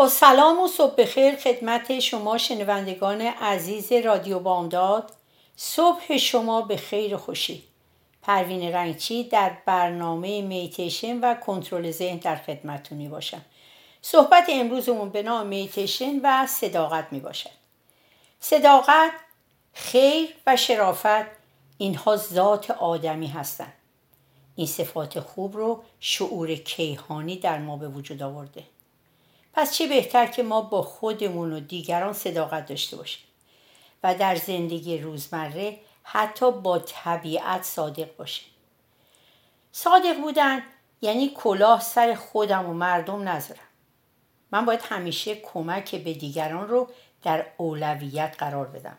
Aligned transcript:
با 0.00 0.08
سلام 0.08 0.60
و 0.60 0.68
صبح 0.68 0.94
بخیر 0.94 1.36
خدمت 1.36 1.98
شما 1.98 2.38
شنوندگان 2.38 3.20
عزیز 3.20 3.92
رادیو 3.92 4.38
بامداد. 4.38 5.12
صبح 5.56 6.16
شما 6.16 6.62
به 6.62 6.76
خیر 6.76 7.16
خوشی. 7.16 7.64
پروین 8.22 8.72
رنگچی 8.72 9.24
در 9.24 9.56
برنامه 9.66 10.42
میتیشن 10.42 11.20
و 11.20 11.34
کنترل 11.34 11.90
ذهن 11.90 12.16
در 12.16 12.36
خدمتتون 12.36 13.08
باشم 13.08 13.44
صحبت 14.02 14.44
امروزمون 14.48 15.10
به 15.10 15.22
نام 15.22 15.46
میتیشن 15.46 16.20
و 16.22 16.46
صداقت 16.46 17.06
می 17.10 17.20
باشد 17.20 17.50
صداقت 18.40 19.12
خیر 19.72 20.34
و 20.46 20.56
شرافت 20.56 21.26
اینها 21.78 22.16
ذات 22.16 22.70
آدمی 22.70 23.26
هستند. 23.26 23.72
این 24.56 24.66
صفات 24.66 25.20
خوب 25.20 25.56
رو 25.56 25.82
شعور 26.00 26.54
کیهانی 26.54 27.36
در 27.36 27.58
ما 27.58 27.76
به 27.76 27.88
وجود 27.88 28.22
آورده. 28.22 28.64
پس 29.52 29.74
چه 29.74 29.86
بهتر 29.86 30.26
که 30.26 30.42
ما 30.42 30.60
با 30.60 30.82
خودمون 30.82 31.52
و 31.52 31.60
دیگران 31.60 32.12
صداقت 32.12 32.66
داشته 32.66 32.96
باشیم 32.96 33.24
و 34.02 34.14
در 34.14 34.36
زندگی 34.36 34.98
روزمره 34.98 35.78
حتی 36.02 36.52
با 36.52 36.78
طبیعت 36.78 37.62
صادق 37.62 38.16
باشیم. 38.16 38.46
صادق 39.72 40.20
بودن 40.20 40.62
یعنی 41.02 41.28
کلاه 41.28 41.80
سر 41.80 42.14
خودم 42.14 42.66
و 42.66 42.74
مردم 42.74 43.28
نذارم. 43.28 43.60
من 44.52 44.64
باید 44.64 44.80
همیشه 44.82 45.34
کمک 45.34 45.94
به 45.94 46.12
دیگران 46.14 46.68
رو 46.68 46.88
در 47.22 47.46
اولویت 47.56 48.34
قرار 48.38 48.66
بدم 48.66 48.98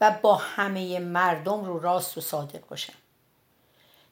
و 0.00 0.18
با 0.22 0.34
همه 0.34 0.98
مردم 0.98 1.64
رو 1.64 1.78
راست 1.78 2.18
و 2.18 2.20
صادق 2.20 2.66
باشم. 2.68 2.92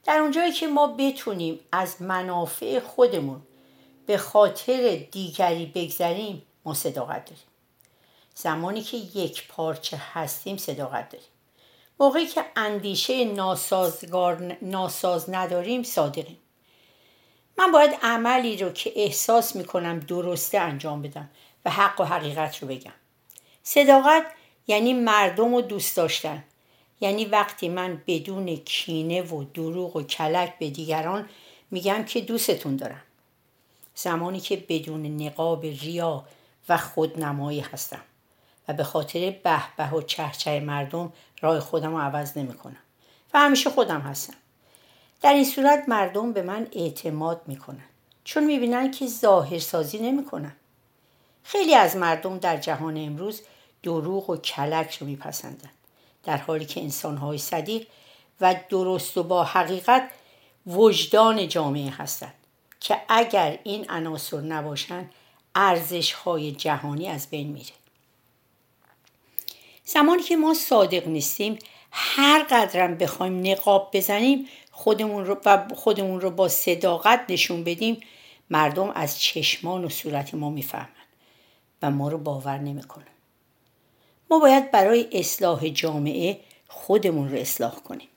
در 0.05 0.19
اونجایی 0.19 0.53
که 0.53 0.67
ما 0.67 0.87
بتونیم 0.87 1.61
از 1.73 2.03
منافع 2.03 2.81
خودمون 2.81 3.43
به 4.07 4.17
خاطر 4.17 5.07
دیگری 5.11 5.67
بگذریم 5.67 6.43
ما 6.65 6.75
صداقت 6.75 7.25
داریم. 7.25 7.45
زمانی 8.35 8.83
که 8.83 8.97
یک 8.97 9.49
پارچه 9.49 9.97
هستیم 10.13 10.57
صداقت 10.57 11.09
داریم. 11.09 11.27
موقعی 12.01 12.27
که 12.27 12.45
اندیشه 12.57 13.25
ناسازگار 13.25 14.57
ناساز 14.63 15.31
نداریم 15.31 15.83
صادقیم. 15.83 16.39
من 17.59 17.73
باید 17.73 17.99
عملی 18.03 18.57
رو 18.57 18.71
که 18.71 18.93
احساس 18.97 19.57
می‌کنم 19.57 20.01
درسته 20.01 20.59
انجام 20.59 21.03
بدم 21.03 21.31
و 21.65 21.71
حق 21.71 22.01
و 22.01 22.05
حقیقت 22.05 22.59
رو 22.59 22.69
بگم. 22.69 22.93
صداقت 23.63 24.27
یعنی 24.67 24.93
مردم 24.93 25.55
و 25.55 25.61
دوست 25.61 25.97
داشتن. 25.97 26.45
یعنی 27.01 27.25
وقتی 27.25 27.69
من 27.69 28.03
بدون 28.07 28.57
کینه 28.57 29.23
و 29.23 29.45
دروغ 29.45 29.97
و 29.97 30.03
کلک 30.03 30.59
به 30.59 30.71
دیگران 30.71 31.29
میگم 31.71 32.05
که 32.05 32.21
دوستتون 32.21 32.77
دارم. 32.77 33.03
زمانی 33.95 34.41
که 34.41 34.65
بدون 34.69 35.23
نقاب 35.23 35.65
ریا 35.65 36.25
و 36.69 36.77
خودنمایی 36.77 37.61
هستم 37.61 38.03
و 38.69 38.73
به 38.73 38.85
خاطر 38.85 39.31
به 39.31 39.63
به 39.77 39.91
و 39.91 40.03
چهچه 40.03 40.61
مردم 40.61 41.13
راه 41.41 41.61
خودم 41.61 41.91
رو 41.91 41.99
عوض 41.99 42.39
نمی 42.39 42.55
کنم 42.55 42.77
و 43.35 43.39
همیشه 43.39 43.71
خودم 43.71 44.01
هستم. 44.01 44.35
در 45.23 45.33
این 45.33 45.45
صورت 45.45 45.89
مردم 45.89 46.33
به 46.33 46.43
من 46.43 46.67
اعتماد 46.73 47.41
می‌کنن 47.47 47.85
چون 48.25 48.45
می‌بینن 48.45 48.91
که 48.91 49.07
ظاهر 49.07 49.59
سازی 49.59 49.99
نمی‌کنم 49.99 50.57
خیلی 51.43 51.75
از 51.75 51.97
مردم 51.97 52.39
در 52.39 52.57
جهان 52.57 52.97
امروز 52.97 53.43
دروغ 53.83 54.31
و 54.31 54.37
کلک 54.37 54.97
رو 54.97 55.07
میپسندند 55.07 55.73
در 56.25 56.37
حالی 56.37 56.65
که 56.65 56.83
انسانهای 56.83 57.39
صدیق 57.39 57.87
و 58.41 58.57
درست 58.69 59.17
و 59.17 59.23
با 59.23 59.45
حقیقت 59.45 60.11
وجدان 60.67 61.49
جامعه 61.49 61.91
هستند. 61.91 62.35
که 62.85 63.01
اگر 63.09 63.59
این 63.63 63.91
عناصر 63.91 64.41
نباشند 64.41 65.11
ارزش 65.55 66.13
های 66.13 66.53
جهانی 66.53 67.09
از 67.09 67.31
بین 67.31 67.49
میره. 67.53 67.73
زمانی 69.85 70.23
که 70.23 70.37
ما 70.37 70.55
صادق 70.55 71.09
نیستیم 71.09 71.59
هر 71.91 72.43
قدرم 72.43 72.99
بخوایم 72.99 73.47
نقاب 73.47 73.91
بزنیم 73.93 74.49
خودمون 74.71 75.25
رو 75.27 75.41
و 75.45 75.69
خودمون 75.75 76.21
رو 76.21 76.31
با 76.31 76.49
صداقت 76.49 77.25
نشون 77.29 77.65
بدیم 77.65 78.01
مردم 78.51 78.91
از 78.91 79.21
چشمان 79.21 79.85
و 79.85 79.89
صورت 79.89 80.35
ما 80.35 80.51
می‌فهمند 80.51 80.89
و 81.83 81.91
ما 81.91 82.09
رو 82.09 82.19
باور 82.19 82.59
نمی‌کنن. 82.59 83.05
ما 84.31 84.39
باید 84.39 84.71
برای 84.71 85.09
اصلاح 85.13 85.69
جامعه 85.69 86.41
خودمون 86.69 87.31
رو 87.31 87.39
اصلاح 87.39 87.75
کنیم. 87.75 88.09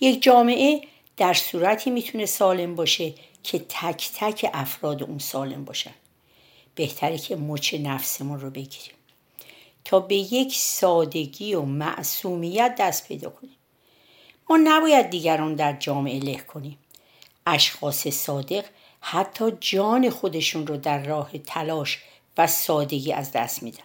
یک 0.00 0.22
جامعه 0.22 0.82
در 1.16 1.34
صورتی 1.34 1.90
می‌تونه 1.90 2.26
سالم 2.26 2.74
باشه 2.74 3.14
که 3.42 3.58
تک 3.68 4.10
تک 4.14 4.50
افراد 4.54 5.02
اون 5.02 5.18
سالم 5.18 5.64
باشن. 5.64 5.94
بهتره 6.74 7.18
که 7.18 7.36
مچ 7.36 7.74
نفسمون 7.74 8.40
رو 8.40 8.50
بگیریم. 8.50 8.94
تا 9.84 10.00
به 10.00 10.14
یک 10.14 10.56
سادگی 10.56 11.54
و 11.54 11.62
معصومیت 11.62 12.74
دست 12.78 13.08
پیدا 13.08 13.30
کنیم. 13.30 13.56
ما 14.50 14.58
نباید 14.64 15.10
دیگران 15.10 15.54
در 15.54 15.72
جامعه 15.72 16.18
له 16.18 16.36
کنیم. 16.36 16.78
اشخاص 17.46 18.08
صادق 18.08 18.64
حتی 19.00 19.52
جان 19.60 20.10
خودشون 20.10 20.66
رو 20.66 20.76
در 20.76 21.04
راه 21.04 21.38
تلاش 21.38 21.98
و 22.38 22.46
سادگی 22.46 23.12
از 23.12 23.32
دست 23.32 23.62
میدن. 23.62 23.84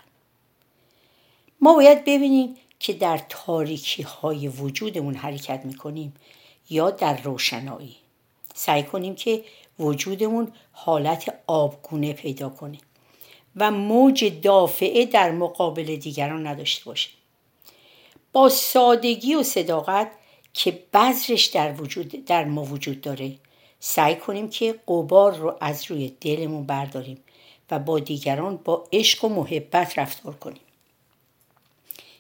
ما 1.61 1.73
باید 1.73 2.01
ببینیم 2.01 2.55
که 2.79 2.93
در 2.93 3.21
تاریکی 3.29 4.03
های 4.03 4.47
وجودمون 4.47 5.15
حرکت 5.15 5.65
می‌کنیم 5.65 6.13
یا 6.69 6.91
در 6.91 7.21
روشنایی. 7.21 7.95
سعی 8.57 8.83
کنیم 8.83 9.15
که 9.15 9.43
وجودمون 9.79 10.51
حالت 10.71 11.33
آبگونه 11.47 12.13
پیدا 12.13 12.49
کنه 12.49 12.77
و 13.55 13.71
موج 13.71 14.41
دافعه 14.41 15.05
در 15.05 15.31
مقابل 15.31 15.95
دیگران 15.95 16.47
نداشته 16.47 16.85
باشه. 16.85 17.09
با 18.33 18.49
سادگی 18.49 19.35
و 19.35 19.43
صداقت 19.43 20.11
که 20.53 20.83
بذرش 20.93 21.45
در, 21.45 21.73
وجود 21.81 22.25
در 22.25 22.45
ما 22.45 22.63
وجود 22.63 23.01
داره 23.01 23.31
سعی 23.79 24.15
کنیم 24.15 24.49
که 24.49 24.79
قبار 24.87 25.35
رو 25.35 25.57
از 25.61 25.91
روی 25.91 26.13
دلمون 26.21 26.65
برداریم 26.65 27.23
و 27.71 27.79
با 27.79 27.99
دیگران 27.99 28.57
با 28.57 28.87
عشق 28.93 29.25
و 29.25 29.29
محبت 29.29 29.99
رفتار 29.99 30.33
کنیم. 30.35 30.61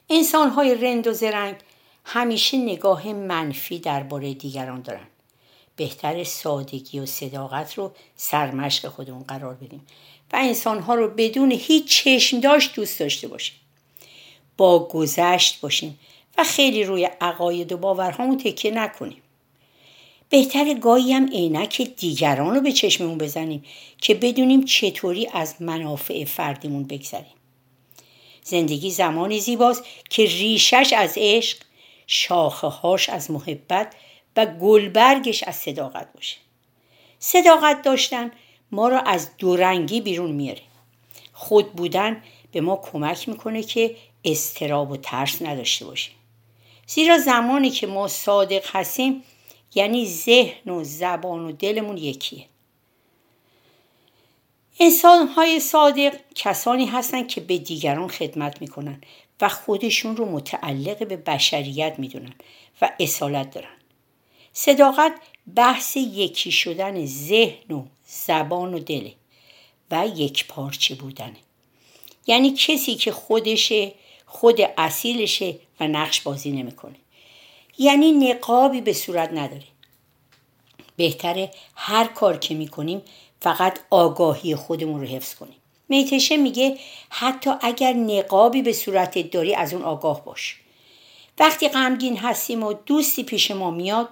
انسان 0.09 0.49
های 0.49 0.75
رند 0.75 1.07
و 1.07 1.13
زرنگ 1.13 1.55
همیشه 2.05 2.57
نگاه 2.57 3.13
منفی 3.13 3.79
درباره 3.79 4.33
دیگران 4.33 4.81
دارن. 4.81 5.07
بهتر 5.77 6.23
سادگی 6.23 6.99
و 6.99 7.05
صداقت 7.05 7.73
رو 7.73 7.91
سرمشق 8.15 8.87
خودمون 8.87 9.23
قرار 9.23 9.53
بدیم. 9.53 9.87
و 10.33 10.35
انسانها 10.35 10.95
رو 10.95 11.07
بدون 11.07 11.51
هیچ 11.51 12.03
چشم 12.03 12.39
داشت 12.39 12.75
دوست 12.75 12.99
داشته 12.99 13.27
باشیم. 13.27 13.55
با 14.57 14.79
گذشت 14.79 15.61
باشیم 15.61 15.99
و 16.37 16.43
خیلی 16.43 16.83
روی 16.83 17.09
عقاید 17.21 17.71
و 17.71 17.77
باورهامون 17.77 18.37
تکیه 18.37 18.71
نکنیم. 18.71 19.21
بهتر 20.29 20.73
گاهی 20.73 21.13
هم 21.13 21.29
عینک 21.29 21.81
دیگران 21.81 22.55
رو 22.55 22.61
به 22.61 22.71
چشممون 22.71 23.17
بزنیم 23.17 23.63
که 23.97 24.13
بدونیم 24.13 24.65
چطوری 24.65 25.27
از 25.33 25.55
منافع 25.59 26.25
فردیمون 26.25 26.83
بگذریم. 26.83 27.33
زندگی 28.43 28.91
زمانی 28.91 29.39
زیباست 29.39 29.83
که 30.09 30.25
ریشش 30.25 30.93
از 30.97 31.13
عشق 31.17 31.57
شاخه 32.07 32.67
هاش 32.67 33.09
از 33.09 33.31
محبت 33.31 33.93
و 34.37 34.45
گلبرگش 34.45 35.43
از 35.43 35.55
صداقت 35.55 36.13
باشه. 36.13 36.37
صداقت 37.19 37.81
داشتن 37.81 38.31
ما 38.71 38.87
را 38.87 38.99
از 38.99 39.29
دورنگی 39.37 40.01
بیرون 40.01 40.31
میاره. 40.31 40.61
خود 41.33 41.73
بودن 41.73 42.23
به 42.51 42.61
ما 42.61 42.81
کمک 42.91 43.29
می‌کنه 43.29 43.63
که 43.63 43.95
استراب 44.25 44.91
و 44.91 44.97
ترس 44.97 45.41
نداشته 45.41 45.85
باشیم. 45.85 46.13
زیرا 46.87 47.17
زمانی 47.17 47.69
که 47.69 47.87
ما 47.87 48.07
صادق 48.07 48.75
هستیم 48.75 49.23
یعنی 49.75 50.05
ذهن 50.05 50.71
و 50.71 50.83
زبان 50.83 51.45
و 51.45 51.51
دلمون 51.51 51.97
یکیه. 51.97 52.45
انسان 54.79 55.27
های 55.27 55.59
صادق 55.59 56.15
کسانی 56.35 56.85
هستند 56.85 57.27
که 57.27 57.41
به 57.41 57.57
دیگران 57.57 58.07
خدمت 58.07 58.61
می‌کنن 58.61 59.01
و 59.41 59.49
خودشون 59.49 60.17
رو 60.17 60.25
متعلق 60.25 61.07
به 61.07 61.17
بشریت 61.17 61.95
می‌دونن 61.97 62.33
و 62.81 62.91
اصالت 62.99 63.51
دارن. 63.51 63.76
صداقت 64.59 65.13
بحث 65.55 65.97
یکی 65.97 66.51
شدن 66.51 67.05
ذهن 67.05 67.75
و 67.75 67.83
زبان 68.07 68.73
و 68.73 68.79
دله 68.79 69.13
و 69.91 70.07
یک 70.15 70.47
پارچه 70.47 70.95
بودنه 70.95 71.37
یعنی 72.27 72.53
کسی 72.53 72.95
که 72.95 73.11
خودشه 73.11 73.91
خود 74.25 74.61
اصیلشه 74.77 75.55
و 75.79 75.87
نقش 75.87 76.21
بازی 76.21 76.51
نمی‌کنه. 76.51 76.95
یعنی 77.77 78.11
نقابی 78.11 78.81
به 78.81 78.93
صورت 78.93 79.29
نداره. 79.33 79.63
بهتره 80.95 81.51
هر 81.75 82.05
کار 82.05 82.37
که 82.37 82.55
می‌کنیم 82.55 83.01
فقط 83.41 83.79
آگاهی 83.89 84.55
خودمون 84.55 85.01
رو 85.01 85.07
حفظ 85.07 85.35
کنیم. 85.35 85.57
میتشه 85.89 86.37
میگه 86.37 86.77
حتی 87.09 87.51
اگر 87.61 87.93
نقابی 87.93 88.61
به 88.61 88.73
صورت 88.73 89.31
داری 89.31 89.55
از 89.55 89.73
اون 89.73 89.83
آگاه 89.83 90.25
باش. 90.25 90.59
وقتی 91.39 91.67
غمگین 91.69 92.17
هستیم 92.17 92.63
و 92.63 92.73
دوستی 92.73 93.23
پیش 93.23 93.51
ما 93.51 93.71
میاد 93.71 94.09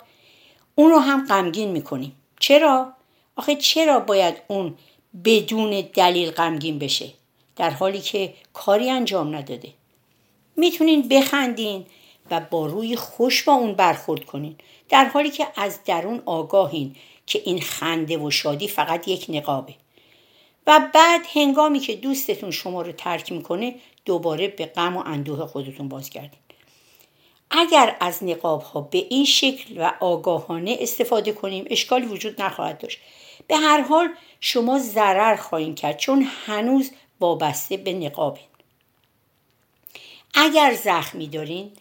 اون 0.75 0.92
رو 0.92 1.00
هم 1.00 1.27
غمگین 1.27 1.72
می‌کنیم 1.72 2.16
چرا؟ 2.39 2.94
آخه 3.36 3.56
چرا 3.56 4.00
باید 4.00 4.42
اون 4.48 4.77
بدون 5.25 5.81
دلیل 5.81 6.31
غمگین 6.31 6.80
بشه؟ 6.80 7.10
در 7.56 7.69
حالی 7.69 8.01
که 8.01 8.33
کاری 8.54 8.89
انجام 8.89 9.36
نداده. 9.36 9.69
می‌تونین 10.57 11.07
بخندین 11.07 11.86
و 12.31 12.39
با 12.39 12.66
روی 12.66 12.95
خوش 12.95 13.44
با 13.44 13.54
اون 13.54 13.74
برخورد 13.74 14.25
کنین. 14.25 14.56
در 14.89 15.06
حالی 15.06 15.30
که 15.30 15.48
از 15.56 15.80
درون 15.86 16.22
آگاهین 16.25 16.95
که 17.25 17.42
این 17.45 17.62
خنده 17.62 18.18
و 18.18 18.31
شادی 18.31 18.68
فقط 18.68 19.07
یک 19.07 19.25
نقابه. 19.30 19.74
و 20.68 20.89
بعد 20.94 21.22
هنگامی 21.33 21.80
که 21.80 21.95
دوستتون 21.95 22.51
شما 22.51 22.81
رو 22.81 22.92
ترک 22.92 23.31
می‌کنه 23.31 23.75
دوباره 24.06 24.48
به 24.48 24.66
غم 24.66 24.98
و 24.98 25.04
اندوه 25.06 25.45
خودتون 25.45 25.88
بازگردین. 25.88 26.39
اگر 27.52 27.98
از 28.00 28.24
نقاب 28.24 28.62
ها 28.62 28.82
به 28.82 28.98
این 28.98 29.26
شکل 29.26 29.82
و 29.82 29.92
آگاهانه 30.00 30.78
استفاده 30.80 31.32
کنیم 31.32 31.66
اشکالی 31.70 32.06
وجود 32.06 32.42
نخواهد 32.42 32.78
داشت. 32.78 33.00
به 33.48 33.58
هر 33.58 33.82
حال 33.82 34.10
شما 34.40 34.80
ضرر 34.80 35.36
خواهید 35.36 35.76
کرد 35.76 35.98
چون 35.98 36.28
هنوز 36.46 36.92
وابسته 37.20 37.78
به 37.78 37.94
نقابین. 37.94 38.44
اگر 40.34 40.74
زخمی 40.74 41.28
دارین 41.28 41.72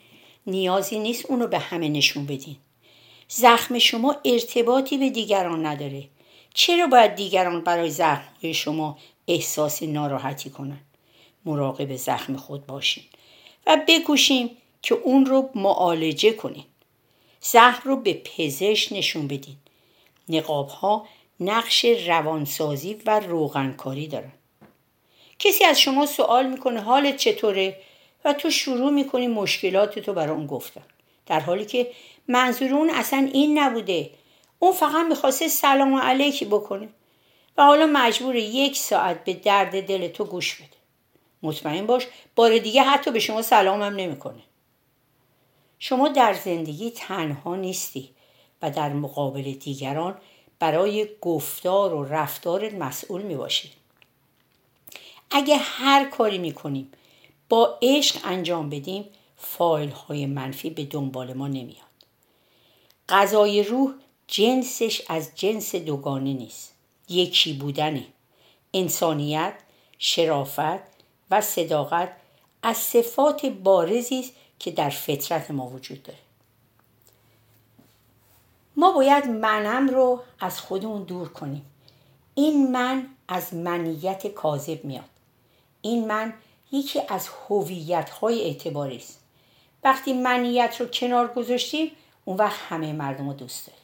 نیازی 0.47 0.99
نیست 0.99 1.27
اونو 1.27 1.47
به 1.47 1.59
همه 1.59 1.89
نشون 1.89 2.27
بدین. 2.27 2.57
زخم 3.29 3.79
شما 3.79 4.17
ارتباطی 4.25 4.99
به 4.99 5.11
دیگران 5.11 5.67
نداره. 5.67 6.05
چرا 6.55 6.87
باید 6.87 7.15
دیگران 7.15 7.61
برای 7.61 7.91
زخم 7.91 8.53
شما 8.53 8.99
احساس 9.29 9.83
ناراحتی 9.83 10.51
کنن؟ 10.51 10.81
مراقب 11.45 11.97
زخم 11.97 12.37
خود 12.37 12.67
باشین 12.67 13.05
و 13.67 13.79
بکوشیم 13.89 14.51
که 14.85 14.95
اون 14.95 15.27
رو 15.27 15.51
معالجه 15.55 16.33
کنین. 16.33 16.65
زخم 17.41 17.89
رو 17.89 17.97
به 17.97 18.15
پزشک 18.15 18.93
نشون 18.93 19.29
بدین. 19.29 19.57
نقاب 20.29 20.69
ها 20.69 21.07
نقش 21.41 21.85
روانسازی 21.85 22.97
و 23.07 23.21
روغنکاری 23.21 24.07
دارن. 24.07 24.33
کسی 25.39 25.65
از 25.65 25.81
شما 25.81 26.07
سوال 26.07 26.47
می‌کنه 26.47 26.81
حالت 26.81 27.17
چطوره؟ 27.17 27.77
و 28.25 28.33
تو 28.33 28.51
شروع 28.51 28.91
می‌کنی 28.91 29.27
مشکلات 29.27 29.99
تو 29.99 30.13
برای 30.13 30.37
اون 30.37 30.47
گفتن. 30.47 30.83
در 31.27 31.41
حالی 31.41 31.65
که 31.65 31.91
منظور 32.29 32.75
اون 32.75 32.91
اصلا 32.91 33.31
این 33.33 33.59
نبوده. 33.59 34.11
اون 34.59 34.73
فقط 34.73 35.07
می‌خواسته 35.09 35.49
سلام 35.49 35.95
علیکی 35.95 36.45
بکنه. 36.45 36.89
و 37.57 37.63
حالا 37.63 37.87
مجبور 37.87 38.37
یک 38.37 38.77
ساعت 38.77 39.25
به 39.25 39.33
درد 39.35 39.87
دل 39.87 40.09
تو 40.09 40.25
گوش 40.25 40.55
بده. 40.55 40.69
مطمئن 41.43 41.87
باش 41.87 42.07
بار 42.37 42.59
دیگه 42.59 42.83
حتی 42.83 43.11
به 43.11 43.19
شما 43.19 43.43
سلام 43.43 43.83
هم 43.83 43.95
نمی‌کنه. 43.97 44.43
شما 45.87 46.09
در 46.09 46.35
زندگی 46.35 46.91
تنها 46.91 47.57
نیستی 47.57 48.11
و 48.63 48.71
در 48.71 48.93
مقابل 48.93 49.43
دیگران 49.43 50.19
برای 50.59 51.09
گفتار 51.21 51.95
و 51.95 52.05
رفتار 52.05 52.75
مسئول 52.75 53.23
می 53.23 53.37
باشید. 53.37 53.71
اگه 55.31 55.57
هر 55.57 56.05
کاری 56.05 56.39
می 56.39 56.53
کنیم 56.53 56.93
با 57.49 57.79
عشق 57.83 58.21
انجام 58.25 58.71
بدیم 58.71 59.05
فایل 59.37 59.91
های 59.91 60.27
منفی 60.27 60.71
به 60.71 60.85
دنبال 60.85 61.33
ما 61.33 61.49
نمیاد. 61.49 61.95
غذای 63.09 63.63
روح 63.63 63.95
جنسش 64.29 65.03
از 65.09 65.31
جنس 65.35 65.75
دوگانه 65.75 66.33
نیست. 66.33 66.75
یکی 67.09 67.53
بودنه. 67.53 68.07
انسانیت، 68.75 69.55
شرافت 69.99 70.83
و 71.31 71.41
صداقت 71.41 72.17
از 72.63 72.77
صفات 72.77 73.47
بارزی 73.47 74.21
است 74.21 74.33
که 74.65 74.71
در 74.71 74.91
فطرت 74.91 75.51
ما 75.51 75.67
وجود 75.67 76.03
داره. 76.03 76.19
ما 78.77 78.93
باید 78.93 79.27
منم 79.27 79.89
رو 79.89 80.23
از 80.41 80.61
خودمون 80.61 81.03
دور 81.03 81.29
کنیم. 81.29 81.67
این 82.35 82.73
من 82.73 83.07
از 83.29 83.55
منیت 83.55 84.27
کاذب 84.27 84.85
میاد. 84.85 85.09
این 85.83 86.07
من 86.07 86.35
یکی 86.73 87.01
از 87.09 87.29
هویت 87.49 88.11
های 88.11 88.43
اعتباری 88.43 88.97
است. 88.97 89.21
وقتی 89.85 90.13
منیت 90.13 90.77
رو 90.81 90.87
کنار 90.87 91.29
گذاشتیم 91.29 91.91
اون 92.25 92.37
وقت 92.37 92.61
همه 92.69 92.93
مردم 92.93 93.29
رو 93.29 93.35
دوست 93.35 93.67
داریم. 93.67 93.83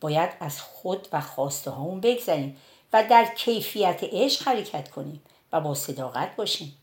باید 0.00 0.30
از 0.40 0.60
خود 0.60 1.08
و 1.12 1.20
خواسته 1.20 1.70
هامون 1.70 2.00
بگذاریم 2.00 2.56
و 2.92 3.04
در 3.10 3.34
کیفیت 3.36 4.00
عشق 4.02 4.48
حرکت 4.48 4.90
کنیم 4.90 5.22
و 5.52 5.60
با 5.60 5.74
صداقت 5.74 6.36
باشیم. 6.36 6.76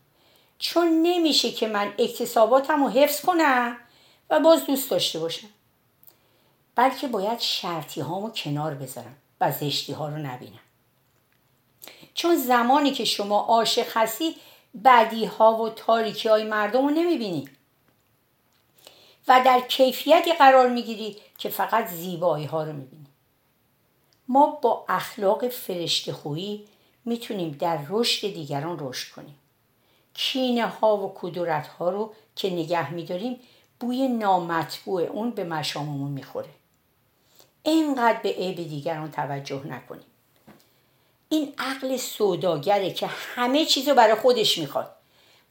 چون 0.58 1.02
نمیشه 1.02 1.52
که 1.52 1.68
من 1.68 1.94
اکتساباتم 1.98 2.84
رو 2.84 2.90
حفظ 2.90 3.20
کنم 3.20 3.76
و 4.30 4.40
باز 4.40 4.66
دوست 4.66 4.90
داشته 4.90 5.18
باشم. 5.18 5.48
بلکه 6.74 7.08
باید 7.08 7.40
شرطی 7.40 8.00
هامو 8.00 8.30
کنار 8.30 8.74
بذارم 8.74 9.16
و 9.40 9.52
زشتی 9.52 9.92
ها 9.92 10.08
رو 10.08 10.16
نبینم. 10.16 10.60
چون 12.14 12.36
زمانی 12.36 12.90
که 12.90 13.04
شما 13.04 13.40
عاشق 13.40 13.96
هستی 13.96 14.36
بدی 14.84 15.24
ها 15.24 15.54
و 15.56 15.68
تاریکی 15.68 16.28
های 16.28 16.44
مردم 16.44 16.82
رو 16.82 16.90
نمی‌بینی. 16.90 17.48
و 19.28 19.42
در 19.44 19.60
کیفیتی 19.60 20.32
قرار 20.32 20.68
می‌گیری 20.68 21.16
که 21.38 21.48
فقط 21.48 21.86
زیبایی 21.86 22.44
ها 22.44 22.64
رو 22.64 22.72
می‌بینی. 22.72 23.06
ما 24.28 24.46
با 24.46 24.84
اخلاق 24.88 25.48
فرشته 25.48 26.12
خویی 26.12 26.68
می‌تونیم 27.04 27.50
در 27.50 27.78
رشد 27.88 28.34
دیگران 28.34 28.76
رشد 28.80 29.12
کنیم. 29.12 29.37
کینه 30.18 30.66
ها 30.66 30.96
و 30.96 31.12
کدورت 31.14 31.66
ها 31.66 31.90
رو 31.90 32.14
که 32.36 32.50
نگه 32.50 32.92
میداریم 32.92 33.40
بوی 33.80 34.08
نامطبوع 34.08 35.02
اون 35.02 35.30
به 35.30 35.44
مشاممون 35.44 36.10
می‌خوره. 36.10 36.48
اینقدر 37.62 38.18
به 38.22 38.28
عیب 38.28 38.56
دیگران 38.56 39.10
توجه 39.10 39.66
نکنیم. 39.66 40.06
این 41.28 41.52
عقل 41.58 41.96
سوداگره 41.96 42.92
که 42.92 43.06
همه 43.06 43.64
چیز 43.64 43.88
رو 43.88 43.94
برای 43.94 44.14
خودش 44.14 44.58
می‌خواد. 44.58 44.90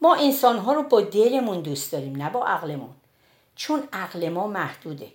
ما 0.00 0.14
انسانها 0.14 0.72
رو 0.72 0.82
با 0.82 1.00
دلمون 1.00 1.60
دوست 1.60 1.92
داریم 1.92 2.16
نه 2.22 2.30
با 2.30 2.46
عقلمون. 2.46 2.94
چون 3.56 3.88
عقل 3.92 4.28
ما 4.28 4.46
محدوده 4.46 5.12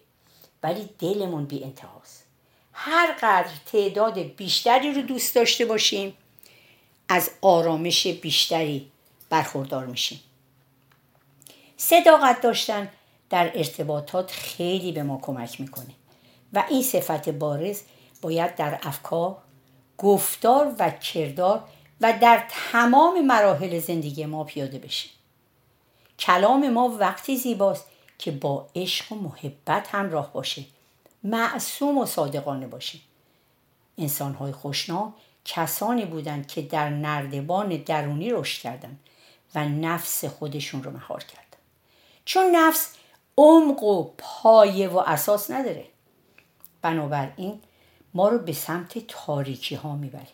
ولی 0.63 0.89
دلمون 1.00 1.45
بی 1.45 1.63
انتهاست. 1.63 2.25
هر 2.74 3.12
قدر 3.22 3.51
تعداد 3.65 4.19
بیشتری 4.19 4.93
رو 4.93 5.01
دوست 5.01 5.36
داشته 5.36 5.65
باشیم 5.65 6.17
از 7.10 7.31
آرامش 7.41 8.07
بیشتری 8.07 8.91
برخوردار 9.34 9.86
میشیم. 9.86 10.20
صداقت 11.78 12.42
داشتن 12.42 12.90
در 13.30 13.52
ارتباطات 13.56 14.32
خیلی 14.32 14.92
به 14.92 15.04
ما 15.04 15.20
کمک 15.22 15.62
می‌کنه 15.62 15.94
و 16.54 16.63
این 16.70 16.84
صفت 16.84 17.30
بارز 17.30 17.82
باید 18.22 18.56
در 18.56 18.80
افکار 18.84 19.38
گفتار 19.98 20.75
و 20.80 20.90
کردار 20.90 21.63
و 22.02 22.13
در 22.22 22.44
تمام 22.72 23.25
مراحل 23.25 23.80
زندگی 23.80 24.25
ما 24.25 24.44
پیاده 24.44 24.80
بشه. 24.80 25.10
کلام 26.20 26.70
ما 26.70 26.88
وقتی 26.88 27.38
زیباست 27.38 27.86
که 28.18 28.32
با 28.32 28.68
عشق 28.75 29.12
و 29.12 29.16
محبت 29.16 29.88
همراه 29.92 30.34
باشه 30.34 30.63
معصوم 31.24 31.98
و 31.98 32.06
صادقانه 32.06 32.68
باشه. 32.68 33.00
انسانهای 33.98 34.52
خوشنام 34.52 35.13
کسانی 35.46 36.06
بودند 36.06 36.48
که 36.48 36.62
در 36.62 36.90
نردبان 36.90 37.78
درونی 37.78 38.30
رشد 38.30 38.62
کردند. 38.62 39.00
و 39.55 39.65
نفس 39.65 40.25
خودشون 40.25 40.83
رو 40.83 40.91
مهار 40.91 41.24
کردن 41.24 41.43
چون 42.25 42.55
نفس 42.55 42.93
عمق 43.38 43.83
و 43.83 44.12
پایه 44.17 44.88
و 44.89 44.98
اساس 44.98 45.51
نداره. 45.51 45.86
بنابراین 46.81 47.62
ما 48.13 48.29
رو 48.29 48.39
به 48.39 48.53
سمت 48.53 49.07
تاریکی 49.07 49.75
ها 49.75 49.95
می‌بریم 49.95 50.27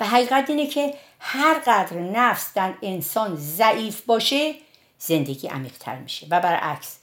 و 0.00 0.06
حقیقت 0.06 0.50
اینه 0.50 0.66
که 0.66 0.94
هر 1.20 1.58
قدر 1.58 1.98
نفس 1.98 2.54
در 2.54 2.74
انسان 2.82 3.36
ضعیف 3.36 4.00
باشه 4.00 4.54
زندگی 4.98 5.48
عمیقتر 5.48 5.98
میشه. 5.98 6.26
و 6.30 6.40
برعکس 6.40 6.98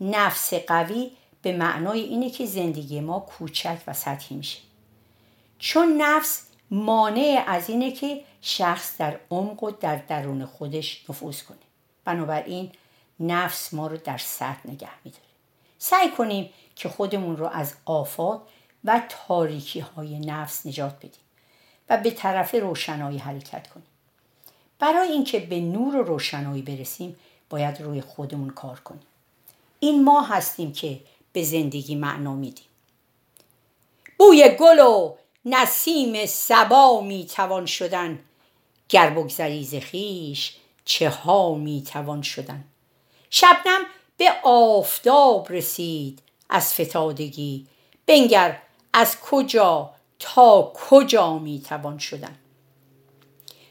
نفس 0.00 0.54
قوی 0.54 1.10
به 1.42 1.56
معنای 1.56 2.00
اینه 2.00 2.30
که 2.30 2.46
زندگی 2.46 3.00
ما 3.00 3.20
کوچک 3.20 3.78
و 3.86 3.92
سطحی 3.92 4.36
میشه. 4.36 4.58
چون 5.58 6.02
نفس 6.02 6.42
مانع 6.70 7.44
از 7.46 7.70
اینه 7.70 7.92
که 7.92 8.24
شخص 8.40 8.96
در 8.98 9.20
عمق 9.30 9.62
و 9.62 9.70
در 9.70 9.96
درون 9.96 10.44
خودش 10.44 11.10
نفوذ 11.10 11.42
کنه. 11.42 11.58
بنابراین 12.04 12.72
نفس 13.20 13.74
ما 13.74 13.86
رو 13.86 13.96
در 13.96 14.18
سطح 14.18 14.60
نگه 14.64 14.88
میداره. 15.04 15.22
سعی 15.78 16.10
کنیم 16.10 16.50
که 16.76 16.88
خودمون 16.88 17.36
رو 17.36 17.46
از 17.46 17.74
آفات 17.84 18.42
و 18.84 19.02
تاریکی 19.08 19.80
های 19.80 20.18
نفس 20.18 20.66
نجات 20.66 20.96
بدیم 20.96 21.20
و 21.88 21.96
به 21.96 22.10
طرف 22.10 22.54
روشنایی 22.54 23.18
حرکت 23.18 23.68
کنیم. 23.68 23.86
برای 24.78 25.08
اینکه 25.08 25.38
به 25.40 25.60
نور 25.60 25.96
و 25.96 26.02
روشنایی 26.02 26.62
برسیم 26.62 27.16
باید 27.50 27.80
روی 27.80 28.00
خودمون 28.00 28.50
کار 28.50 28.80
کنیم. 28.80 29.06
این 29.80 30.04
ما 30.04 30.22
هستیم 30.22 30.72
که 30.72 31.00
به 31.32 31.42
زندگی 31.42 31.94
معنا 31.94 32.34
میدیم. 32.34 32.64
بوی 34.18 34.56
گل 34.60 34.78
و 34.78 35.14
نسیم 35.44 36.26
سبا 36.26 37.00
می‌توان 37.00 37.66
شدن. 37.66 38.18
گر 38.88 39.10
بگذری 39.10 39.64
ز 39.64 39.74
چه 40.84 41.10
ها 41.10 41.54
می‌توان 41.54 42.22
شدن. 42.22 42.64
شبنم 43.30 43.86
به 44.16 44.32
آفتاب 44.42 45.52
رسید 45.52 46.22
از 46.50 46.74
فتادگی. 46.74 47.66
بنگر 48.06 48.62
از 48.92 49.20
کجا 49.20 49.90
تا 50.18 50.72
کجا 50.74 51.38
می‌توان 51.38 51.98
شدن. 51.98 52.38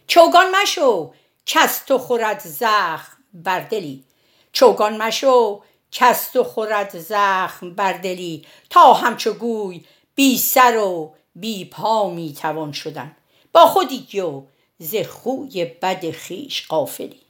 چوگان 0.07 0.55
مشو 0.61 1.13
کس 1.45 1.79
تو 1.79 1.97
خورد 1.97 2.39
زخم 2.39 3.17
بر 3.33 3.59
دلی. 3.59 4.03
چوگان 4.51 4.97
مشو 4.97 5.63
کس 5.91 6.31
تو 6.31 6.43
خورد 6.43 6.99
زخم 6.99 7.75
بر 7.75 7.93
دلی. 7.93 8.45
تا 8.69 8.93
همچو 8.93 9.33
گوی 9.33 9.85
بی 10.15 10.37
سر 10.37 10.77
و 10.77 11.13
بی 11.39 11.65
پا 11.65 12.09
می‌توان 12.09 12.71
شدن. 12.71 13.15
با 13.53 13.65
خودی 13.65 14.19
و 14.19 14.41
ز 14.79 14.95
خوی 14.95 15.65
بد 15.65 16.11
خیش 16.11 16.67
قافلی 16.67 17.21